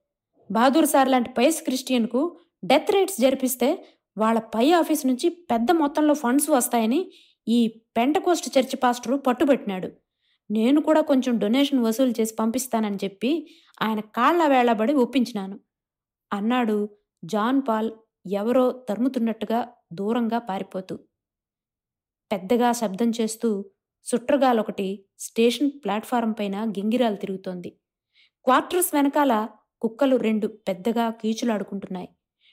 [0.51, 3.68] బహదూర్ సార్ లాంటి పైస్ క్రిస్టియన్కు డెత్ రేట్స్ జరిపిస్తే
[4.18, 7.12] వాళ్ళ పై ఆఫీస్ నుంచి పెద్ద మొత్తంలో ఫండ్స్ వస్తాయని
[7.48, 7.59] ఈ
[7.96, 9.88] పెంటకోస్ట్ చర్చి పాస్టరు పట్టుబట్టినాడు.
[10.51, 13.30] నేను కూడా కొంచెం డొనేషన్ వసూలు చేసి పంపిస్తానని చెప్పి
[13.82, 15.61] ఆయన కాళ్ళ వేళబడి ఒప్పించినాను.
[16.32, 16.88] అన్నాడు
[17.24, 17.90] జాన్ పాల్
[18.32, 19.61] ఎవరో తరుముతున్నట్టుగా
[19.92, 20.96] దూరంగా పారిపోతూ.
[22.32, 23.64] పెద్దగా శబ్దం చేస్తూ
[24.05, 27.70] సుట్రగాలొకటి స్టేషన్ ప్లాట్ఫారం పైన గింగిరాలు తిరుగుతోంది.
[28.44, 29.32] క్వార్టర్స్ వెనకాల
[29.83, 32.09] కుక్కలు రెండు పెద్దగా కీచులాడుకుంటున్నాయి.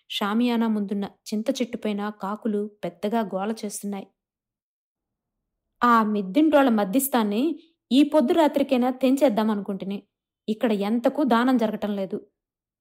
[0.10, 4.08] షామియానా ముందున్న చింత చెట్టుపైన కాకులు పెద్దగా గోల చేస్తున్నాయి.
[5.82, 7.42] ఆ మిద్దింటోళ్ళ మధ్యస్థాన్ని
[7.92, 9.98] ఈ పొద్దు రాత్రికైనా తెంచేద్దామనుకుంటుని
[10.48, 12.18] ఇక్కడ ఎంతకు దానం జరగటం లేదు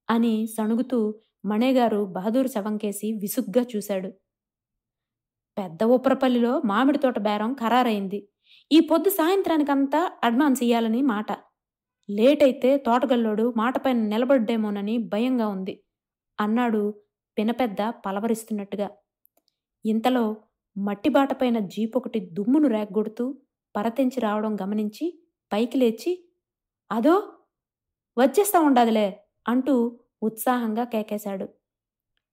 [0.09, 0.99] అని సణుగుతూ
[1.45, 4.09] మణేగారు బహదూర్ శవంకేసి విసుగ్గా చూశాడు.
[5.57, 8.19] పెద్ద ఉప్రపల్లిలో మామిడి తోట బేరం ఖరారైంది
[8.71, 11.29] ఈ పొద్దు సాయంత్రానికంతా అడ్వాన్స్ ఇయ్యాలని మాట.
[12.09, 15.75] లేట్ అయితే తోటగల్లోడు మాటపైన నిలబడ్డేమోనని భయంగా ఉంది.
[16.39, 16.81] అన్నాడు
[17.37, 18.87] పినపెద్ద పలవరిస్తున్నట్టుగా.
[19.85, 20.25] ఇంతలో
[20.75, 23.25] మట్టిబాటపైన జీప్ ఒకటి దుమ్మును రేగ్గొడుతూ
[23.75, 25.05] పరతించి రావడం గమనించి
[25.51, 26.11] పైకి లేచి
[26.91, 27.15] అదో
[28.17, 29.07] వచ్చేస్తా ఉండాదిలే
[29.47, 29.75] అంటూ
[30.23, 31.47] ఉత్సాహంగా కేకేశాడు.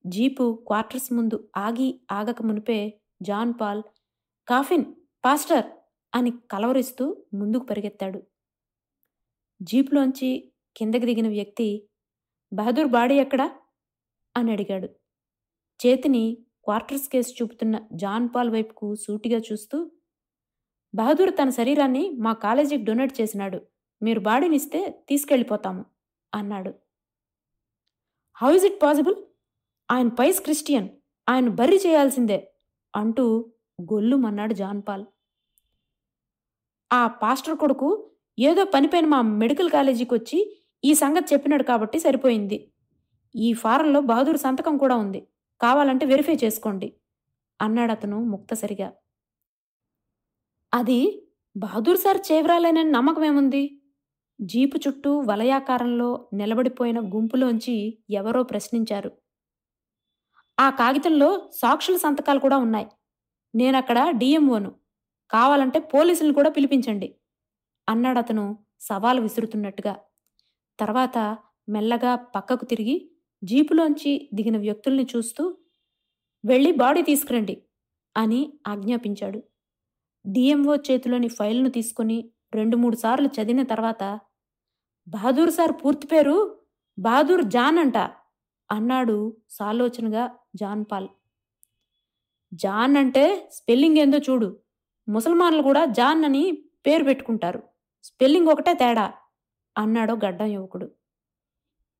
[0.05, 2.79] జీపు క్వార్టర్స్ ముందు ఆగి ఆగక మునిపే
[3.21, 3.83] జాన్ పాల్
[4.47, 4.85] కాఫిన్
[5.25, 5.67] పాస్టర్
[6.13, 8.19] అని కలవరిస్తూ ముందుకు పరిగెత్తాడు.
[9.61, 11.89] జీప్లోంచి కిందకి దిగిన వ్యక్తి
[12.53, 13.51] బహదూర్ బాడీ ఎక్కడా?
[14.37, 14.87] అని అడిగాడు.
[15.85, 19.91] చేతిని క్వార్టర్స్ కేసు చూపుతున్న జాన్ పాల్ వైపుకు సూటిగా చూస్తూ
[20.95, 23.61] బహదూర్ తన శరీరాన్ని మా కాలేజీకి డొనేట్ చేసినాడు.
[24.03, 25.85] మీరు బాడీనిస్తే తీసుకెళ్ళిపోతాము
[26.33, 26.73] అన్నాడు.
[28.35, 29.15] How is it possible?
[29.91, 30.89] ఆయన పైస్ క్రిస్టియన్.
[31.29, 32.53] ఆయన బర్రి చేయాల్సిందే
[32.95, 35.05] అంటూ గొల్లుమన్నాడు జాన్ పాల్.
[36.93, 42.71] ఆ పాస్టర్ కొడుకు ఏదో పనిపైన మా మెడికల్ కాలేజీకి వచ్చి ఈ సంగతి చెప్పినాడు కాబట్టి సరిపోయింది.
[43.35, 45.27] ఈ ఫారంలో బహదూర్ సంతకం కూడా ఉంది.
[45.61, 46.93] కావాలంటే వెరిఫై చేసుకోండి.
[47.61, 48.93] అన్నాడు అతను ముక్తసరిగా.
[50.73, 51.27] అది
[51.57, 53.81] బహదూర్ సార్ చేవరాలేనని నమ్మకమేముంది
[54.41, 59.11] జీపు చుట్టూ వలయాకారంలో నిలబడిపోయిన గుంపులోంచి ఎవరో ప్రశ్నించారు.
[60.59, 62.87] ఆ కాగితంలో సాక్షుల సంతకాలు కూడా ఉన్నాయి.
[63.55, 64.75] నేనక్కడ డిఎంఓను
[65.31, 67.15] కావాలంటే పోలీసులను కూడా పిలిపించండి.
[67.87, 68.45] అన్నాడు అతను
[68.79, 69.95] సవాలు విసురుతున్నట్టుగా.
[70.79, 71.17] తర్వాత
[71.69, 73.09] మెల్లగా పక్కకు తిరిగి
[73.43, 75.57] జీపులోంచి దిగిన వ్యక్తుల్ని చూస్తూ
[76.45, 77.61] వెళ్ళి బాడీ తీసుకురండి
[78.15, 79.39] అని ఆజ్ఞాపించాడు.
[80.25, 82.17] డిఎంఓ చేతిలోని ఫైల్ను తీసుకొని
[82.55, 84.19] రెండు మూడు సార్లు చదివిన తర్వాత
[85.07, 86.37] బహదూర్ సార్ పూర్తి పేరు?
[86.97, 87.97] బహదూర్ జాన్ అంట
[88.71, 89.17] అన్నాడు
[89.49, 90.23] సాలోచనగా
[90.55, 91.09] జాన్ పాల్.
[92.53, 94.49] జాన్ అంటే స్పెల్లింగ్ ఏందో చూడు.
[95.07, 96.43] ముసల్మాన్లు కూడా జాన్ అని
[96.87, 97.74] పేరు పెట్టుకుంటారు.
[98.07, 99.05] స్పెల్లింగ్ ఒకటే తేడా
[99.75, 100.87] అన్నాడో గడ్డం యువకుడు.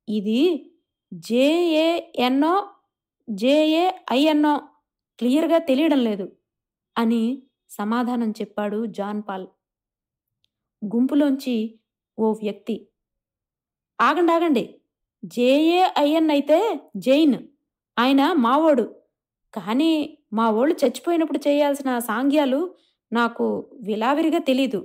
[0.08, 0.42] ఇది
[1.12, 2.54] జేఏఎన్ఓ
[3.28, 4.54] జేఏఐఎన్ఓ
[5.20, 6.28] క్లియర్గా తెలియడం లేదు
[6.96, 7.22] అని
[7.78, 9.48] సమాధానం చెప్పాడు జాన్ పాల్.
[10.82, 11.56] గుంపులోంచి
[12.18, 12.76] ఓ వ్యక్తి
[14.00, 14.64] ఆగండి ఆగండి
[15.24, 16.58] జేఏఐఎన్ అయితే
[17.06, 17.38] జైన్
[17.98, 18.86] ఆయన మావోడు
[19.54, 19.92] కానీ
[20.38, 22.60] మా వాళ్ళు చచ్చిపోయినప్పుడు చేయాల్సిన సాంగ్యాలు
[23.12, 23.46] నాకు
[23.88, 24.80] విలావిరిగా తెలీదు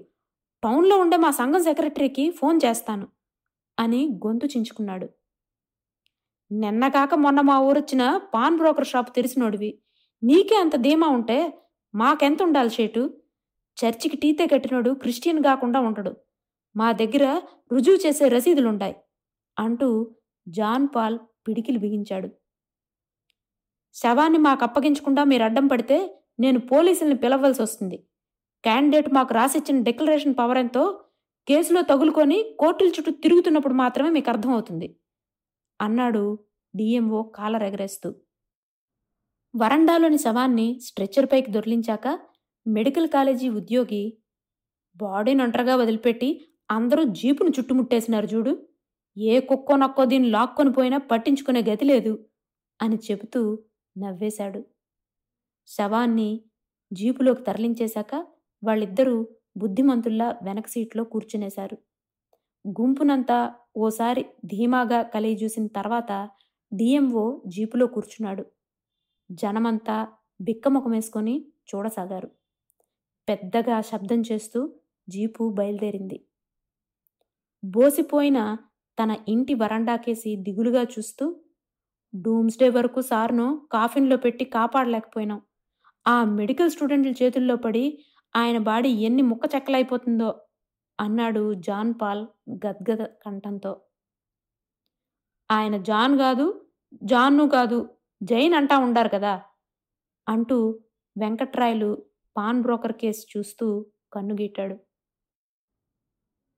[0.62, 3.08] టౌన్లో ఉండే మా సంఘం సెక్రటరీకి ఫోన్ చేస్తాను
[3.78, 5.08] అని గొంతు చించుకున్నాడు.
[6.50, 9.70] నిన్న కాక మొన్న మా ఊరొచ్చిన పాన్ బ్రోకర్ షాప్ తెరిచినోడివి
[10.22, 11.38] నీకే అంత ధీమా ఉంటే
[11.94, 13.02] మాకెంత ఉండాలి షేటు
[13.84, 16.12] చర్చికి టీతే కట్టినోడు క్రిస్టియన్ కాకుండా ఉండడు.
[16.76, 17.24] మా దగ్గర
[17.72, 18.96] రుజువు చేసే రసీదులుంటాయి
[19.58, 20.16] అంటూ
[20.48, 22.28] జాన్ పాల్ పిడికిలు బిగించాడు.
[23.94, 25.96] శవాన్ని మాకు అప్పగించకుండా మీరు అడ్డం పడితే
[26.40, 27.96] నేను పోలీసుల్ని పిలవలసి వస్తుంది
[28.64, 30.82] క్యాండిడేట్ మాకు రాసిచ్చిన డిక్లరేషన్ పవర్ ఎంతో
[31.48, 34.88] కేసులో తగులుకొని కోర్టుల చుట్టూ తిరుగుతున్నప్పుడు మాత్రమే మీకు అర్థమవుతుంది.
[35.80, 36.24] అన్నాడు
[36.74, 38.08] డిఎంఓ కాలర్ ఎగరేస్తూ
[39.54, 42.08] వరండాలోని శవాన్ని స్ట్రెచ్చర్ పైకి దొర్లించాక
[42.66, 44.02] మెడికల్ కాలేజీ ఉద్యోగి
[44.96, 46.28] బాడీని ఒంటరిగా వదిలిపెట్టి
[46.70, 48.52] అందరూ జీపును చుట్టుముట్టేసినారు చూడు.
[49.16, 52.12] ఏ కుక్కో నక్కో దీన్ని లాక్కొని పోయినా పట్టించుకునే గతి లేదు
[52.80, 53.40] అని చెబుతూ
[53.98, 54.60] నవ్వేశాడు.
[55.68, 56.30] శవాన్ని
[56.92, 58.14] జీపులోకి తరలించేశాక
[58.62, 61.76] వాళ్ళిద్దరూ బుద్ధిమంతుల్లా వెనక సీట్లో కూర్చునేశారు.
[62.64, 63.38] గుంపునంతా
[63.76, 66.12] ఓసారి ధీమాగా కలిగి చూసిన తర్వాత
[66.72, 68.44] డిఎంఓ జీపులో కూర్చున్నాడు.
[69.30, 69.96] జనమంతా
[70.40, 71.34] బిక్కముఖమేసుకొని
[71.68, 72.28] చూడసాగారు.
[73.28, 74.60] పెద్దగా శబ్దం చేస్తూ
[75.08, 76.18] జీపు బయలుదేరింది.
[77.64, 78.56] బోసిపోయిన
[78.98, 81.24] తన ఇంటి వరండాకేసి దిగులుగా చూస్తూ
[82.14, 85.40] డూమ్స్డే వరకు సార్ను కాఫిన్లో పెట్టి కాపాడలేకపోయినాం.
[86.06, 87.84] ఆ మెడికల్ స్టూడెంట్ల చేతుల్లో పడి
[88.34, 90.30] ఆయన బాడీ ఎన్ని ముక్క చెక్కలైపోతుందో
[90.98, 92.22] అన్నాడు జాన్ పాల్
[92.66, 93.72] గద్గద కంఠంతో.
[95.50, 96.46] ఆయన జాన్ కాదు
[97.02, 97.78] జాన్ను కాదు
[98.22, 99.34] జైన్ అంటా ఉండారు కదా?
[100.28, 100.58] అంటూ
[101.16, 101.90] వెంకట్రాయలు
[102.36, 103.66] పాన్ బ్రోకర్ కేసు చూస్తూ
[104.12, 104.76] కన్నుగీటాడు.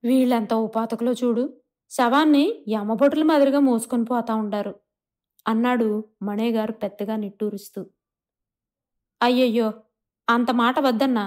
[0.03, 1.43] వీళ్ళంత ఉపాతకులో చూడు
[1.91, 4.73] శవాన్ని యమబొట్టుల మాదిరిగా మోసుకొని పోతా ఉండారు
[5.47, 5.87] అన్నాడు
[6.23, 7.81] మణేగారు పెద్దగా నిట్టూరుస్తూ.
[9.21, 9.67] అయ్యయ్యో
[10.27, 11.25] అంత మాట వద్దన్నా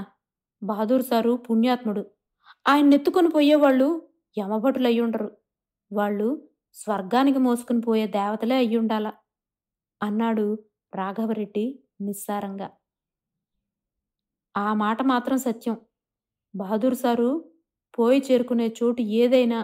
[0.63, 2.03] బహదూర్ సారు పుణ్యాత్ముడు.
[2.67, 3.89] ఆయన నెత్తుకొని పోయేవాళ్ళు
[4.37, 5.29] యమభటులు అయ్యుండరు.
[5.91, 6.29] వాళ్ళు
[6.75, 9.09] స్వర్గానికి మోసుకుని పోయే దేవతలే అయ్యుండాల
[10.01, 10.47] అన్నాడు
[10.95, 11.67] రాఘవరెడ్డి
[12.01, 12.69] నిస్సారంగా.
[14.55, 15.77] ఆ మాట మాత్రం సత్యం.
[16.55, 17.31] బహదూర్ సారు
[17.99, 19.59] పోయి చేరుకునే చోటు ఏదైనా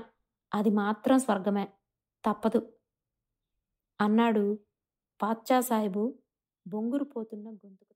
[0.53, 1.65] అది మాత్రం స్వర్గమే.
[2.25, 2.61] తప్పదు.
[4.01, 4.45] అన్నాడు
[5.21, 6.05] పాచ్చా సాహెబు
[6.67, 7.92] బొంగురు పోతున్న గొంతుకు